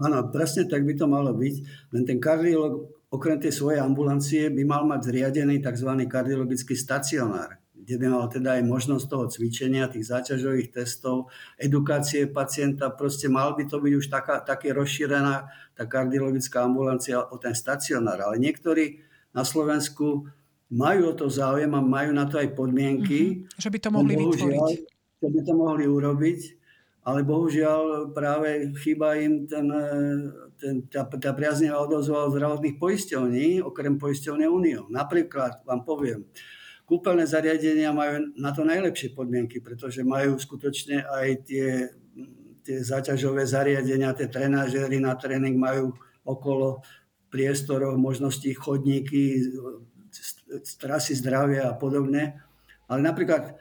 Áno, 0.00 0.24
presne 0.32 0.64
tak 0.64 0.88
by 0.88 0.96
to 0.96 1.04
malo 1.04 1.36
byť. 1.36 1.54
Len 1.92 2.02
ten 2.08 2.16
kardiolog 2.16 2.99
okrem 3.10 3.42
tej 3.42 3.50
svojej 3.50 3.82
ambulancie 3.82 4.48
by 4.54 4.62
mal 4.62 4.82
mať 4.86 5.10
zriadený 5.10 5.58
tzv. 5.58 5.90
kardiologický 6.06 6.78
stacionár, 6.78 7.58
kde 7.74 7.94
by 7.98 8.06
mal 8.06 8.30
teda 8.30 8.56
aj 8.56 8.62
možnosť 8.70 9.04
toho 9.10 9.26
cvičenia, 9.26 9.90
tých 9.90 10.06
záťažových 10.06 10.70
testov, 10.70 11.26
edukácie 11.58 12.30
pacienta. 12.30 12.94
Proste 12.94 13.26
mal 13.26 13.58
by 13.58 13.66
to 13.66 13.82
byť 13.82 13.92
už 13.98 14.06
taká, 14.06 14.46
také 14.46 14.70
rozšírená 14.70 15.50
tá 15.74 15.84
kardiologická 15.90 16.62
ambulancia 16.62 17.18
o 17.18 17.34
ten 17.34 17.52
stacionár. 17.52 18.22
Ale 18.22 18.38
niektorí 18.38 19.02
na 19.34 19.42
Slovensku 19.42 20.30
majú 20.70 21.10
o 21.10 21.14
to 21.18 21.26
záujem 21.26 21.74
a 21.74 21.82
majú 21.82 22.14
na 22.14 22.30
to 22.30 22.38
aj 22.38 22.54
podmienky. 22.54 23.42
Mm-hmm. 23.42 23.58
Že 23.58 23.70
by 23.74 23.78
to 23.82 23.88
mohli 23.90 24.14
vytvoriť. 24.14 24.62
Že 25.20 25.28
by 25.34 25.40
to 25.42 25.52
mohli 25.58 25.84
urobiť, 25.90 26.40
ale 27.00 27.24
bohužiaľ 27.24 28.12
práve 28.12 28.76
chýba 28.84 29.16
im 29.16 29.48
ten, 29.48 29.66
ten, 30.60 30.74
tá, 30.92 31.08
tá 31.08 31.32
priaznivá 31.32 31.80
odozva 31.80 32.28
od 32.28 32.36
zdravotných 32.36 32.76
poisťovní, 32.76 33.64
okrem 33.64 33.96
poisťovne 33.96 34.44
Unio. 34.44 34.84
Napríklad 34.92 35.64
vám 35.64 35.80
poviem, 35.88 36.28
kúpeľné 36.84 37.24
zariadenia 37.24 37.96
majú 37.96 38.36
na 38.36 38.52
to 38.52 38.68
najlepšie 38.68 39.16
podmienky, 39.16 39.64
pretože 39.64 40.04
majú 40.04 40.36
skutočne 40.36 41.08
aj 41.08 41.28
tie, 41.48 41.88
tie 42.60 42.78
záťažové 42.84 43.48
zariadenia, 43.48 44.12
tie 44.12 44.28
trenažery 44.28 45.00
na 45.00 45.16
tréning 45.16 45.56
majú 45.56 45.96
okolo 46.20 46.84
priestoroch, 47.32 47.96
možností 47.96 48.52
chodníky, 48.52 49.40
trasy 50.76 51.14
zdravia 51.14 51.70
a 51.70 51.78
podobne. 51.78 52.42
Ale 52.90 53.00
napríklad 53.06 53.56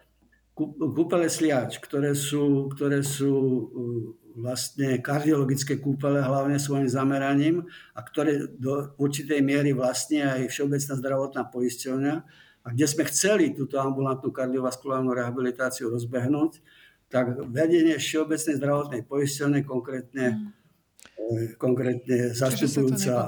kúpele 0.67 1.31
sliač, 1.31 1.79
ktoré 1.79 2.11
sú, 2.11 2.67
ktoré 2.67 2.99
sú 2.99 3.31
uh, 3.31 4.19
vlastne 4.39 4.99
kardiologické 5.03 5.79
kúpele 5.79 6.23
hlavne 6.23 6.59
svojim 6.59 6.87
zameraním 6.87 7.67
a 7.95 7.99
ktoré 8.03 8.47
do 8.47 8.95
určitej 8.95 9.43
miery 9.43 9.71
vlastne 9.75 10.23
aj 10.23 10.51
Všeobecná 10.51 10.93
zdravotná 10.95 11.41
poisťovňa 11.51 12.15
a 12.63 12.67
kde 12.71 12.85
sme 12.87 13.03
chceli 13.07 13.55
túto 13.55 13.79
ambulantnú 13.79 14.31
kardiovaskulárnu 14.31 15.15
rehabilitáciu 15.15 15.91
rozbehnúť, 15.91 16.59
tak 17.09 17.39
vedenie 17.49 17.97
Všeobecnej 17.97 18.55
zdravotnej 18.59 19.01
poisťovne 19.07 19.59
konkrétne, 19.65 20.25
mm. 20.35 21.57
konkrétne 21.57 22.35
zastupujúca 22.35 23.25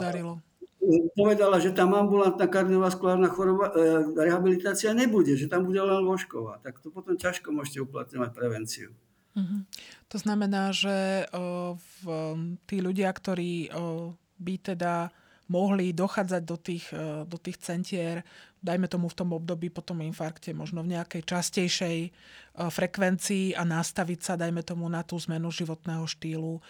povedala, 1.14 1.62
že 1.62 1.72
tam 1.72 1.94
ambulantná 1.94 2.50
kardiovaskulárna 2.50 3.30
choroba, 3.30 3.70
e, 3.70 4.02
rehabilitácia 4.18 4.92
nebude, 4.98 5.38
že 5.38 5.46
tam 5.46 5.70
bude 5.70 5.78
len 5.78 6.02
ložková. 6.02 6.58
Tak 6.66 6.82
to 6.82 6.90
potom 6.90 7.14
ťažko 7.14 7.54
môžete 7.54 7.86
uplatňovať 7.86 8.30
prevenciu. 8.34 8.90
Uh-huh. 9.32 9.64
To 10.12 10.18
znamená, 10.20 10.76
že 10.76 11.24
uh, 11.32 11.80
v, 11.80 12.04
tí 12.68 12.84
ľudia, 12.84 13.08
ktorí 13.08 13.72
uh, 13.72 14.12
by 14.42 14.56
teda 14.76 15.08
mohli 15.52 15.92
dochádzať 15.92 16.44
do 16.48 16.56
tých, 16.56 16.96
do 17.28 17.36
tých 17.36 17.60
centier, 17.60 18.24
dajme 18.64 18.88
tomu 18.88 19.12
v 19.12 19.18
tom 19.20 19.36
období 19.36 19.68
po 19.68 19.84
tom 19.84 20.00
infarkte, 20.00 20.56
možno 20.56 20.80
v 20.80 20.96
nejakej 20.96 21.28
častejšej 21.28 21.98
frekvencii 22.56 23.60
a 23.60 23.68
nastaviť 23.68 24.20
sa, 24.24 24.40
dajme 24.40 24.64
tomu, 24.64 24.88
na 24.88 25.04
tú 25.04 25.20
zmenu 25.20 25.52
životného 25.52 26.08
štýlu, 26.08 26.64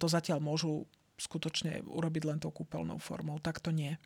to 0.00 0.06
zatiaľ 0.08 0.40
môžu 0.40 0.88
skutočne 1.16 1.84
urobiť 1.84 2.22
len 2.28 2.38
tou 2.38 2.52
kúpeľnou 2.52 3.00
formou. 3.00 3.40
Tak 3.40 3.60
to 3.64 3.72
nie. 3.72 3.96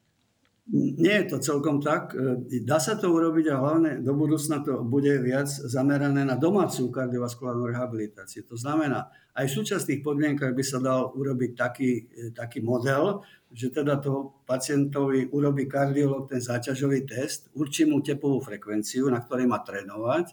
Nie 0.70 1.26
je 1.26 1.34
to 1.34 1.38
celkom 1.42 1.82
tak. 1.82 2.14
E, 2.14 2.62
dá 2.62 2.78
sa 2.78 2.94
to 2.94 3.10
urobiť 3.10 3.50
a 3.50 3.58
hlavne 3.58 3.90
do 4.06 4.14
budúcna 4.14 4.62
to 4.62 4.86
bude 4.86 5.10
viac 5.18 5.50
zamerané 5.50 6.22
na 6.22 6.38
domácu 6.38 6.94
kardiovaskulárnu 6.94 7.66
rehabilitáciu. 7.74 8.46
To 8.46 8.54
znamená, 8.54 9.10
aj 9.34 9.50
v 9.50 9.56
súčasných 9.56 10.00
podmienkach 10.06 10.54
by 10.54 10.62
sa 10.62 10.78
dal 10.78 11.10
urobiť 11.10 11.50
taký, 11.58 11.90
e, 12.06 12.30
taký 12.30 12.62
model, 12.62 13.26
že 13.50 13.74
teda 13.74 13.98
to 13.98 14.46
pacientovi 14.46 15.26
urobí 15.34 15.66
kardiolog 15.66 16.30
ten 16.30 16.38
záťažový 16.38 17.02
test, 17.02 17.50
určí 17.58 17.82
mu 17.82 17.98
tepovú 17.98 18.38
frekvenciu, 18.38 19.10
na 19.10 19.18
ktorej 19.26 19.50
má 19.50 19.58
trénovať, 19.66 20.30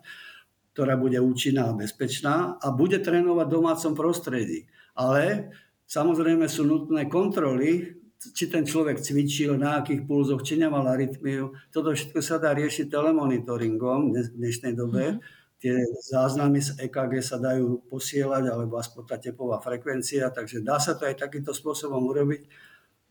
ktorá 0.77 0.93
bude 1.01 1.17
účinná 1.17 1.73
a 1.73 1.77
bezpečná 1.77 2.61
a 2.61 2.67
bude 2.69 3.01
trénovať 3.01 3.45
v 3.49 3.55
domácom 3.57 3.93
prostredí. 3.97 4.69
Ale 4.93 5.49
Samozrejme 5.87 6.51
sú 6.51 6.67
nutné 6.67 7.07
kontroly, 7.07 7.95
či 8.19 8.51
ten 8.51 8.67
človek 8.67 8.99
cvičil, 8.99 9.55
na 9.55 9.79
akých 9.79 10.03
pulzoch, 10.03 10.43
či 10.43 10.59
nemal 10.59 10.83
arytmiu. 10.83 11.53
Toto 11.71 11.95
všetko 11.95 12.19
sa 12.19 12.41
dá 12.41 12.51
riešiť 12.51 12.91
telemonitoringom 12.91 14.11
v 14.11 14.17
dnešnej 14.35 14.73
dobe. 14.75 15.15
Mm-hmm. 15.15 15.45
Tie 15.57 15.73
záznamy 16.13 16.61
z 16.61 16.77
EKG 16.85 17.13
sa 17.23 17.41
dajú 17.41 17.87
posielať, 17.89 18.43
alebo 18.51 18.77
aspoň 18.77 19.03
tá 19.09 19.17
tepová 19.17 19.57
frekvencia, 19.57 20.29
takže 20.29 20.61
dá 20.61 20.77
sa 20.77 20.93
to 20.93 21.09
aj 21.09 21.17
takýmto 21.17 21.49
spôsobom 21.49 22.03
urobiť. 22.03 22.45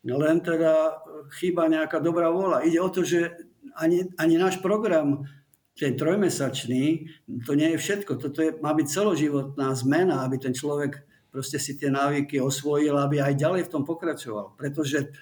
Len 0.07 0.39
teda 0.39 1.03
chýba 1.35 1.67
nejaká 1.67 1.99
dobrá 1.99 2.31
vôľa. 2.31 2.63
Ide 2.63 2.79
o 2.79 2.91
to, 2.93 3.03
že 3.03 3.35
ani, 3.75 4.07
ani 4.15 4.39
náš 4.39 4.63
program 4.63 5.27
ten 5.75 5.99
trojmesačný, 5.99 7.11
to 7.43 7.53
nie 7.59 7.75
je 7.75 7.83
všetko. 7.83 8.17
Toto 8.17 8.39
je, 8.39 8.55
má 8.63 8.71
byť 8.73 8.87
celoživotná 8.87 9.75
zmena, 9.75 10.23
aby 10.23 10.39
ten 10.39 10.55
človek 10.55 11.03
proste 11.31 11.61
si 11.61 11.77
tie 11.77 11.93
návyky 11.93 12.41
osvojil, 12.41 12.97
aby 12.97 13.21
aj 13.21 13.35
ďalej 13.37 13.63
v 13.69 13.73
tom 13.73 13.83
pokračoval. 13.85 14.57
Pretože 14.57 15.13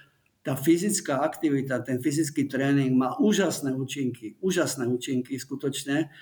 tá 0.44 0.54
fyzická 0.54 1.24
aktivita, 1.24 1.80
ten 1.80 1.98
fyzický 2.04 2.44
tréning 2.44 2.92
má 2.92 3.16
úžasné 3.16 3.72
účinky, 3.72 4.36
úžasné 4.44 4.84
účinky 4.84 5.40
skutočne, 5.40 6.12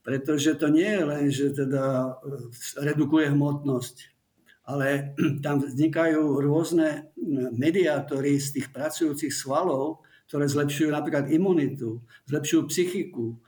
pretože 0.00 0.56
to 0.56 0.72
nie 0.72 0.88
je 0.88 1.02
len, 1.04 1.24
že 1.28 1.46
teda 1.52 1.84
e, 1.84 2.10
redukuje 2.80 3.28
hmotnosť, 3.36 3.96
ale 4.64 5.12
tam 5.44 5.60
vznikajú 5.60 6.40
rôzne 6.40 7.12
mediátory 7.52 8.40
z 8.40 8.60
tých 8.60 8.68
pracujúcich 8.72 9.34
svalov, 9.34 10.00
ktoré 10.32 10.48
zlepšujú 10.48 10.90
napríklad 10.90 11.28
imunitu, 11.28 12.00
zlepšujú 12.26 12.62
psychiku, 12.72 13.36
E, 13.36 13.45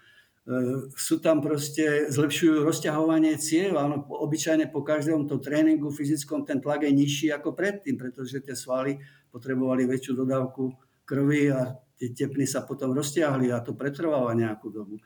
sú 0.96 1.20
tam 1.20 1.44
proste, 1.44 2.08
zlepšujú 2.08 2.64
rozťahovanie 2.64 3.36
ciev, 3.36 3.76
áno, 3.76 4.00
obyčajne 4.08 4.72
po 4.72 4.80
každom 4.80 5.28
to 5.28 5.36
tréningu 5.36 5.92
fyzickom 5.92 6.48
ten 6.48 6.56
tlak 6.64 6.88
je 6.88 6.92
nižší 6.96 7.28
ako 7.36 7.52
predtým, 7.52 8.00
pretože 8.00 8.40
tie 8.40 8.56
svaly 8.56 8.96
potrebovali 9.28 9.84
väčšiu 9.84 10.24
dodávku 10.24 10.72
krvi 11.04 11.52
a 11.52 11.76
tie 12.00 12.16
tepny 12.16 12.48
sa 12.48 12.64
potom 12.64 12.96
rozťahli 12.96 13.52
a 13.52 13.60
to 13.60 13.76
pretrváva 13.76 14.32
nejakú 14.32 14.72
dobu. 14.72 14.96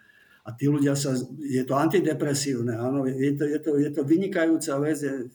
A 0.47 0.55
tí 0.55 0.71
ľudia 0.71 0.95
sa, 0.95 1.15
je 1.39 1.63
to 1.67 1.75
antidepresívne, 1.75 2.79
áno, 2.79 3.03
je 3.07 3.35
to, 3.35 3.45
je 3.47 3.59
to, 3.59 3.71
je 3.83 3.91
to 3.91 4.03
vynikajúca 4.07 4.79
vec, 4.79 4.99
je 5.03 5.27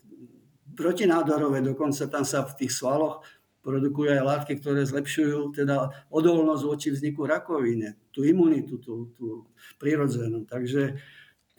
protinádorové, 0.78 1.60
dokonca 1.60 2.08
tam 2.08 2.24
sa 2.24 2.48
v 2.48 2.63
tých 2.63 2.72
svaloch 2.72 3.26
produkujú 3.67 4.15
aj 4.15 4.23
látky, 4.23 4.63
ktoré 4.63 4.88
zlepšujú 4.88 5.51
teda 5.51 6.08
odolnosť 6.08 6.63
voči 6.63 6.88
vzniku 6.95 7.27
rakovine, 7.27 7.99
tú 8.15 8.23
imunitu, 8.23 8.80
tú, 8.80 9.12
tú 9.12 9.51
prirodzenú. 9.75 10.47
Takže 10.47 10.95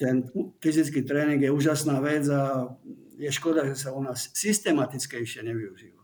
ten 0.00 0.24
fyzický 0.64 1.04
tréning 1.04 1.44
je 1.44 1.52
úžasná 1.52 2.00
vec 2.00 2.24
a 2.32 2.72
je 3.20 3.28
škoda, 3.28 3.68
že 3.68 3.76
sa 3.76 3.92
u 3.92 4.00
nás 4.00 4.32
systematickejšie 4.32 5.44
nevyužíva. 5.44 5.97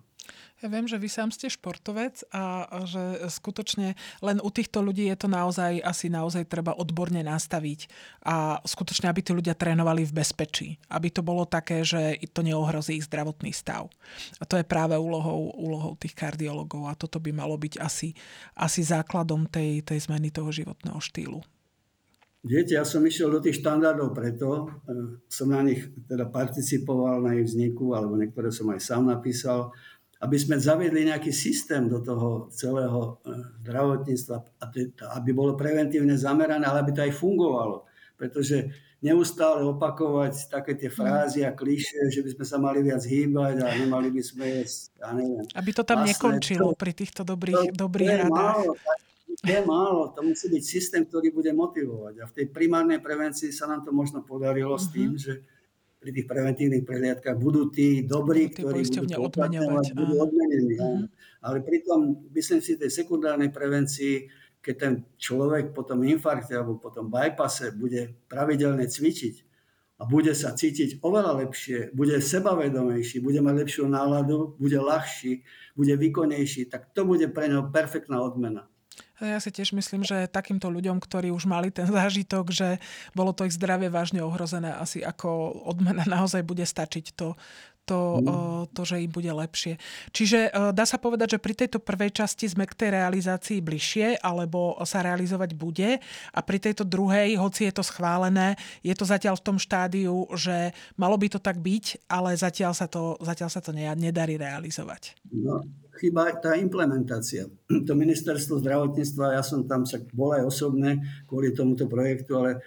Ja 0.65 0.73
viem, 0.73 0.89
že 0.89 0.97
vy 0.97 1.13
sám 1.13 1.29
ste 1.29 1.53
športovec 1.53 2.25
a 2.33 2.65
že 2.89 3.29
skutočne 3.29 4.01
len 4.25 4.41
u 4.41 4.49
týchto 4.49 4.81
ľudí 4.81 5.13
je 5.13 5.17
to 5.21 5.29
naozaj, 5.29 5.77
asi 5.85 6.09
naozaj 6.09 6.49
treba 6.49 6.73
odborne 6.73 7.21
nastaviť 7.21 7.93
a 8.25 8.65
skutočne, 8.65 9.13
aby 9.13 9.21
tí 9.21 9.37
ľudia 9.37 9.53
trénovali 9.53 10.09
v 10.09 10.17
bezpečí. 10.25 10.81
Aby 10.89 11.13
to 11.13 11.21
bolo 11.21 11.45
také, 11.45 11.85
že 11.85 12.17
to 12.33 12.41
neohrozí 12.41 12.97
ich 12.97 13.05
zdravotný 13.05 13.53
stav. 13.53 13.93
A 14.41 14.49
to 14.49 14.57
je 14.57 14.65
práve 14.65 14.97
úlohou, 14.97 15.53
úlohou 15.53 16.01
tých 16.01 16.17
kardiologov 16.17 16.89
a 16.89 16.97
toto 16.97 17.21
by 17.21 17.29
malo 17.29 17.61
byť 17.61 17.85
asi, 17.85 18.17
asi 18.57 18.81
základom 18.81 19.45
tej, 19.53 19.85
tej 19.85 20.09
zmeny 20.09 20.33
toho 20.33 20.49
životného 20.49 20.97
štýlu. 20.97 21.45
Viete, 22.45 22.77
ja 22.77 22.85
som 22.85 23.01
išiel 23.01 23.33
do 23.33 23.41
tých 23.41 23.65
štandardov 23.65 24.13
preto, 24.13 24.49
e, 24.85 25.17
som 25.33 25.49
na 25.49 25.65
nich 25.65 25.81
teda 26.05 26.29
participoval 26.29 27.25
na 27.25 27.41
ich 27.41 27.49
vzniku, 27.49 27.97
alebo 27.97 28.21
niektoré 28.21 28.53
som 28.53 28.69
aj 28.69 28.85
sám 28.85 29.09
napísal, 29.09 29.73
aby 30.25 30.37
sme 30.41 30.57
zaviedli 30.57 31.05
nejaký 31.05 31.29
systém 31.29 31.85
do 31.85 32.01
toho 32.01 32.49
celého 32.49 33.21
eh, 33.29 33.45
zdravotníctva, 33.61 34.37
aby 35.21 35.31
bolo 35.37 35.53
preventívne 35.53 36.17
zamerané, 36.17 36.65
ale 36.65 36.81
aby 36.81 36.93
to 36.97 37.05
aj 37.05 37.13
fungovalo. 37.13 37.85
Pretože 38.17 38.73
neustále 39.05 39.69
opakovať 39.69 40.49
také 40.49 40.73
tie 40.81 40.89
frázy 40.89 41.45
a 41.45 41.53
kliše, 41.53 42.09
že 42.09 42.25
by 42.25 42.31
sme 42.41 42.45
sa 42.49 42.57
mali 42.57 42.81
viac 42.81 43.05
hýbať 43.05 43.61
a 43.61 43.69
nemali 43.77 44.09
by 44.09 44.23
sme 44.25 44.45
jesť, 44.65 44.97
ja 44.97 45.13
neviem. 45.13 45.45
Aby 45.53 45.71
to 45.77 45.85
tam 45.85 46.01
vlastne, 46.01 46.17
nekončilo 46.17 46.73
to, 46.73 46.81
pri 46.81 46.93
týchto 46.97 47.21
dobrých, 47.21 47.77
to, 47.77 47.85
dobrých 47.85 48.09
to 48.09 48.21
radách. 48.25 48.33
Málo, 48.33 48.73
to 49.45 49.51
je 49.53 49.61
málo, 49.69 50.03
to 50.17 50.21
musí 50.25 50.47
byť 50.49 50.63
systém, 50.65 51.03
ktorý 51.05 51.37
bude 51.37 51.53
motivovať. 51.53 52.15
A 52.17 52.25
v 52.25 52.33
tej 52.33 52.47
primárnej 52.49 53.05
prevencii 53.05 53.53
sa 53.53 53.69
nám 53.69 53.85
to 53.85 53.93
možno 53.93 54.25
podarilo 54.25 54.73
uh-huh. 54.73 54.89
s 54.89 54.89
tým, 54.89 55.11
mhm. 55.13 55.21
že 55.21 55.33
pri 56.05 56.13
tých 56.13 56.29
preventívnych 56.29 56.85
prehliadkách 56.85 57.37
budú 57.41 57.73
tí 57.73 58.05
dobrí, 58.05 58.53
tí 58.53 58.61
ktorí 58.61 58.85
budú 58.85 59.25
odmeňovať, 59.25 59.87
budú 59.97 60.15
odmenení. 60.21 60.77
Uh-huh. 60.77 61.09
Ale 61.41 61.65
pritom, 61.65 62.29
myslím 62.37 62.61
si, 62.61 62.77
tej 62.77 62.93
sekundárnej 62.93 63.49
prevencii, 63.49 64.29
keď 64.61 64.75
ten 64.77 64.93
človek 65.17 65.73
po 65.73 65.81
tom 65.81 66.05
infarkte 66.05 66.61
alebo 66.61 66.77
po 66.77 66.93
tom 66.93 67.09
bypasse 67.09 67.73
bude 67.73 68.13
pravidelne 68.29 68.85
cvičiť 68.85 69.49
a 69.97 70.05
bude 70.05 70.37
sa 70.37 70.53
cítiť 70.53 71.01
oveľa 71.01 71.41
lepšie, 71.49 71.97
bude 71.97 72.21
sebavedomejší, 72.21 73.25
bude 73.25 73.41
mať 73.41 73.55
lepšiu 73.65 73.89
náladu, 73.89 74.61
bude 74.61 74.77
ľahší, 74.77 75.41
bude 75.73 75.97
výkonnejší, 75.97 76.69
tak 76.69 76.93
to 76.93 77.09
bude 77.09 77.33
pre 77.33 77.49
neho 77.49 77.65
perfektná 77.73 78.21
odmena. 78.21 78.69
Ja 79.23 79.39
si 79.39 79.55
tiež 79.55 79.71
myslím, 79.79 80.03
že 80.03 80.27
takýmto 80.27 80.67
ľuďom, 80.67 80.99
ktorí 80.99 81.31
už 81.31 81.47
mali 81.47 81.71
ten 81.71 81.87
zážitok, 81.87 82.51
že 82.51 82.83
bolo 83.15 83.31
to 83.31 83.47
ich 83.47 83.55
zdravie 83.55 83.87
vážne 83.87 84.19
ohrozené, 84.27 84.75
asi 84.75 85.07
ako 85.07 85.55
odmena 85.71 86.03
naozaj 86.19 86.43
bude 86.43 86.67
stačiť 86.67 87.15
to, 87.15 87.39
to, 87.85 88.01
to, 88.73 88.83
že 88.83 89.05
im 89.05 89.13
bude 89.13 89.29
lepšie. 89.29 89.77
Čiže 90.11 90.51
dá 90.73 90.85
sa 90.89 90.97
povedať, 90.97 91.37
že 91.37 91.43
pri 91.45 91.55
tejto 91.55 91.79
prvej 91.79 92.17
časti 92.17 92.49
sme 92.49 92.65
k 92.65 92.75
tej 92.75 92.97
realizácii 92.97 93.61
bližšie, 93.61 94.25
alebo 94.25 94.81
sa 94.89 95.05
realizovať 95.05 95.53
bude. 95.53 96.01
A 96.33 96.39
pri 96.41 96.59
tejto 96.59 96.89
druhej, 96.89 97.37
hoci 97.37 97.69
je 97.69 97.73
to 97.77 97.85
schválené, 97.85 98.57
je 98.81 98.97
to 98.97 99.05
zatiaľ 99.05 99.37
v 99.37 99.47
tom 99.47 99.57
štádiu, 99.61 100.27
že 100.33 100.73
malo 100.97 101.15
by 101.21 101.29
to 101.29 101.39
tak 101.39 101.61
byť, 101.61 102.09
ale 102.09 102.33
zatiaľ 102.35 102.73
sa 102.73 102.89
to, 102.89 103.21
zatiaľ 103.21 103.53
sa 103.53 103.61
to 103.61 103.71
nedarí 103.77 104.41
realizovať. 104.41 105.15
No, 105.29 105.63
chyba 105.97 106.35
tá 106.39 106.59
implementácia. 106.59 107.47
To 107.87 107.93
ministerstvo 107.95 108.61
zdravotníctva, 108.61 109.39
ja 109.39 109.43
som 109.43 109.67
tam 109.67 109.87
však 109.87 110.11
bol 110.13 110.35
aj 110.35 110.45
osobne 110.47 111.03
kvôli 111.27 111.55
tomuto 111.55 111.87
projektu, 111.87 112.39
ale 112.39 112.63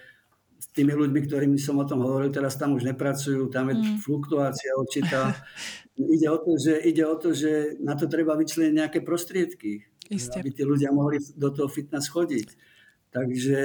s 0.58 0.66
tými 0.74 0.90
ľuďmi, 0.90 1.20
ktorými 1.22 1.58
som 1.58 1.78
o 1.78 1.86
tom 1.86 2.02
hovoril, 2.02 2.34
teraz 2.34 2.58
tam 2.58 2.74
už 2.74 2.82
nepracujú, 2.90 3.46
tam 3.48 3.70
je 3.70 3.78
mm. 3.78 4.02
fluktuácia 4.02 4.74
určitá. 4.74 5.38
ide, 6.16 6.26
o 6.26 6.38
to, 6.42 6.58
že, 6.58 6.74
ide 6.82 7.04
o 7.06 7.14
to, 7.14 7.30
že 7.30 7.78
na 7.78 7.94
to 7.94 8.10
treba 8.10 8.34
vyčleniť 8.34 8.74
nejaké 8.74 8.98
prostriedky, 9.06 9.86
Isté. 10.10 10.42
aby 10.42 10.50
tí 10.50 10.66
ľudia 10.66 10.90
mohli 10.90 11.22
do 11.38 11.54
toho 11.54 11.70
fitness 11.70 12.10
chodiť. 12.10 12.48
Takže 13.08 13.58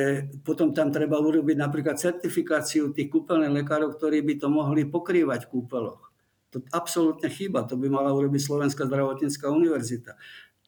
potom 0.47 0.71
tam 0.71 0.88
treba 0.88 1.19
urobiť 1.19 1.58
napríklad 1.60 1.99
certifikáciu 1.99 2.95
tých 2.95 3.12
kúpeľných 3.12 3.65
lekárov, 3.65 3.91
ktorí 3.99 4.23
by 4.23 4.39
to 4.39 4.47
mohli 4.47 4.88
pokrývať 4.88 5.49
v 5.49 5.52
kúpeloch. 5.52 6.12
To 6.53 6.61
absolútne 6.69 7.27
chýba, 7.33 7.65
to 7.65 7.73
by 7.73 7.89
mala 7.89 8.13
urobiť 8.13 8.41
Slovenská 8.45 8.85
zdravotnícká 8.85 9.49
univerzita. 9.49 10.13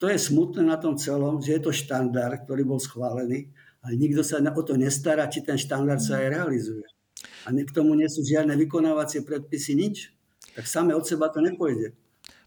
To 0.02 0.10
je 0.12 0.17
smutné 0.17 0.65
na 0.65 0.82
tom 0.82 0.98
celom, 0.98 1.39
že 1.39 1.56
je 1.56 1.62
to 1.62 1.71
štandard, 1.71 2.43
ktorý 2.43 2.65
bol 2.67 2.82
schválený, 2.82 3.54
ale 3.86 3.93
nikto 3.95 4.26
sa 4.26 4.41
o 4.41 4.63
to 4.65 4.76
nestará, 4.76 5.30
či 5.30 5.45
ten 5.45 5.56
štandard 5.56 6.02
sa 6.02 6.19
aj 6.19 6.28
realizuje. 6.41 6.84
A 7.45 7.54
k 7.54 7.71
tomu 7.71 7.93
nie 7.93 8.10
sú 8.10 8.26
žiadne 8.26 8.58
vykonávacie 8.58 9.21
predpisy, 9.21 9.78
nič. 9.78 10.10
Tak 10.58 10.65
same 10.65 10.98
od 10.98 11.06
seba 11.06 11.30
to 11.30 11.39
nepôjde. 11.39 11.93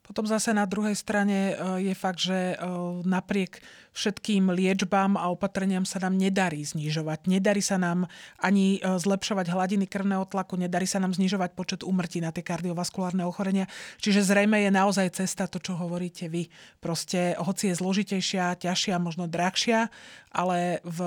Potom 0.08 0.24
zase 0.24 0.56
na 0.56 0.64
druhej 0.64 0.96
strane 0.96 1.52
e, 1.52 1.84
je 1.84 1.92
fakt, 1.92 2.24
že 2.24 2.56
e, 2.56 2.66
napriek 3.04 3.60
všetkým 3.92 4.48
liečbám 4.48 5.20
a 5.20 5.28
opatreniam 5.28 5.84
sa 5.84 6.00
nám 6.00 6.16
nedarí 6.16 6.64
znižovať. 6.64 7.28
Nedarí 7.28 7.60
sa 7.60 7.76
nám 7.76 8.08
ani 8.40 8.80
e, 8.80 8.96
zlepšovať 8.96 9.52
hladiny 9.52 9.84
krvného 9.84 10.24
tlaku, 10.24 10.56
nedarí 10.56 10.88
sa 10.88 10.96
nám 10.96 11.12
znižovať 11.12 11.52
počet 11.52 11.80
úmrtí 11.84 12.24
na 12.24 12.32
tie 12.32 12.40
kardiovaskulárne 12.40 13.20
ochorenia. 13.28 13.68
Čiže 14.00 14.24
zrejme 14.24 14.64
je 14.64 14.70
naozaj 14.72 15.20
cesta 15.20 15.44
to, 15.44 15.60
čo 15.60 15.76
hovoríte 15.76 16.32
vy. 16.32 16.48
Proste, 16.80 17.36
hoci 17.36 17.68
je 17.68 17.76
zložitejšia, 17.76 18.64
ťažšia, 18.64 18.96
možno 18.96 19.28
drahšia, 19.28 19.92
ale 20.32 20.80
v, 20.88 20.98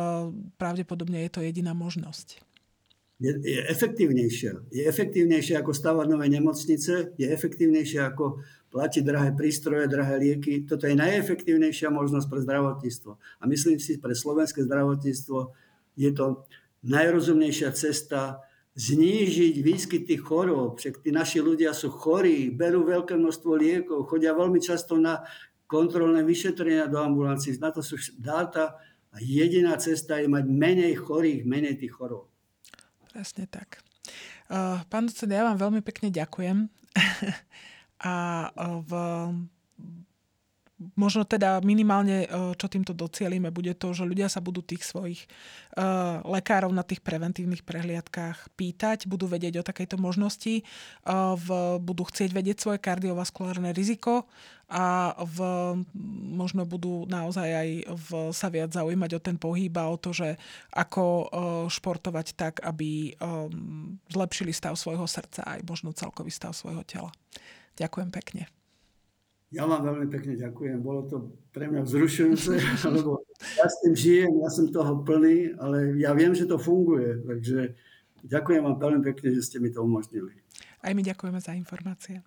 pravdepodobne 0.61 1.25
je 1.25 1.31
to 1.33 1.41
jediná 1.41 1.73
možnosť 1.73 2.51
je, 3.21 3.31
je 3.45 3.61
efektívnejšia. 3.69 4.51
Je 4.73 4.83
efektívnejšia 4.89 5.61
ako 5.61 5.71
stavať 5.77 6.05
nové 6.09 6.25
nemocnice, 6.33 7.13
je 7.21 7.27
efektívnejšia 7.29 8.09
ako 8.09 8.41
platiť 8.71 9.03
drahé 9.03 9.29
prístroje, 9.35 9.91
drahé 9.91 10.15
lieky. 10.17 10.63
Toto 10.63 10.87
je 10.87 10.95
najefektívnejšia 10.95 11.91
možnosť 11.91 12.27
pre 12.31 12.39
zdravotníctvo. 12.39 13.11
A 13.19 13.43
myslím 13.51 13.77
si, 13.77 13.99
pre 13.99 14.15
slovenské 14.15 14.63
zdravotníctvo 14.63 15.51
je 15.99 16.11
to 16.15 16.47
najrozumnejšia 16.87 17.75
cesta 17.75 18.39
znížiť 18.79 19.55
výskyt 19.59 20.07
tých 20.07 20.23
chorób. 20.23 20.79
Však 20.79 21.03
tí 21.03 21.11
naši 21.11 21.43
ľudia 21.43 21.75
sú 21.75 21.91
chorí, 21.91 22.47
berú 22.49 22.87
veľké 22.87 23.19
množstvo 23.19 23.51
liekov, 23.59 24.07
chodia 24.07 24.31
veľmi 24.31 24.63
často 24.63 24.95
na 24.95 25.27
kontrolné 25.67 26.23
vyšetrenia 26.23 26.87
do 26.87 27.03
ambulancií. 27.03 27.59
Na 27.59 27.75
to 27.75 27.83
sú 27.83 27.99
dáta 28.15 28.79
a 29.11 29.19
jediná 29.19 29.75
cesta 29.75 30.23
je 30.23 30.31
mať 30.31 30.47
menej 30.47 30.95
chorých, 30.95 31.43
menej 31.43 31.75
tých 31.75 31.91
chorób. 31.91 32.31
Presne 33.11 33.43
tak. 33.51 33.83
Pán 34.87 35.07
docent, 35.07 35.31
ja 35.31 35.43
vám 35.47 35.59
veľmi 35.59 35.83
pekne 35.83 36.07
ďakujem. 36.07 36.71
A 38.01 38.49
v, 38.57 38.91
možno 40.97 41.21
teda 41.21 41.61
minimálne, 41.61 42.25
čo 42.57 42.65
týmto 42.65 42.97
docielime, 42.97 43.53
bude 43.53 43.77
to, 43.77 43.93
že 43.93 44.09
ľudia 44.09 44.25
sa 44.25 44.41
budú 44.41 44.65
tých 44.65 44.81
svojich 44.81 45.29
lekárov 46.25 46.73
na 46.73 46.81
tých 46.81 47.05
preventívnych 47.05 47.61
prehliadkách 47.61 48.49
pýtať, 48.57 49.05
budú 49.05 49.29
vedieť 49.29 49.61
o 49.61 49.67
takejto 49.67 50.01
možnosti, 50.01 50.65
budú 51.85 52.03
chcieť 52.09 52.33
vedieť 52.33 52.57
svoje 52.57 52.81
kardiovaskulárne 52.81 53.69
riziko 53.69 54.25
a 54.71 55.13
v, 55.21 55.37
možno 56.33 56.65
budú 56.65 57.05
naozaj 57.05 57.49
aj 57.53 57.69
v, 57.85 58.09
sa 58.33 58.47
viac 58.49 58.73
zaujímať 58.73 59.11
o 59.13 59.19
ten 59.21 59.37
pohyb 59.37 59.75
a 59.77 59.91
o 59.91 60.01
to, 60.01 60.15
že 60.15 60.39
ako 60.73 61.29
športovať 61.69 62.27
tak, 62.33 62.57
aby 62.65 63.13
zlepšili 64.09 64.49
stav 64.49 64.73
svojho 64.73 65.05
srdca 65.05 65.45
aj 65.45 65.61
možno 65.69 65.93
celkový 65.93 66.33
stav 66.33 66.57
svojho 66.57 66.81
tela. 66.89 67.13
Ďakujem 67.77 68.09
pekne. 68.11 68.43
Ja 69.51 69.67
vám 69.67 69.83
veľmi 69.83 70.07
pekne 70.07 70.39
ďakujem. 70.39 70.79
Bolo 70.79 71.11
to 71.11 71.35
pre 71.51 71.67
mňa 71.67 71.83
vzrušujúce, 71.83 72.55
lebo 72.95 73.19
ja 73.59 73.67
s 73.67 73.83
tým 73.83 73.95
žijem, 73.99 74.31
ja 74.39 74.47
som 74.47 74.71
toho 74.71 75.03
plný, 75.03 75.59
ale 75.59 75.99
ja 75.99 76.15
viem, 76.15 76.31
že 76.31 76.47
to 76.47 76.55
funguje. 76.55 77.19
Takže 77.19 77.75
ďakujem 78.23 78.63
vám 78.63 78.79
veľmi 78.79 79.01
pekne, 79.11 79.35
že 79.35 79.43
ste 79.43 79.57
mi 79.59 79.67
to 79.67 79.83
umožnili. 79.83 80.39
Aj 80.79 80.95
my 80.95 81.03
ďakujeme 81.03 81.39
za 81.43 81.51
informácie. 81.51 82.23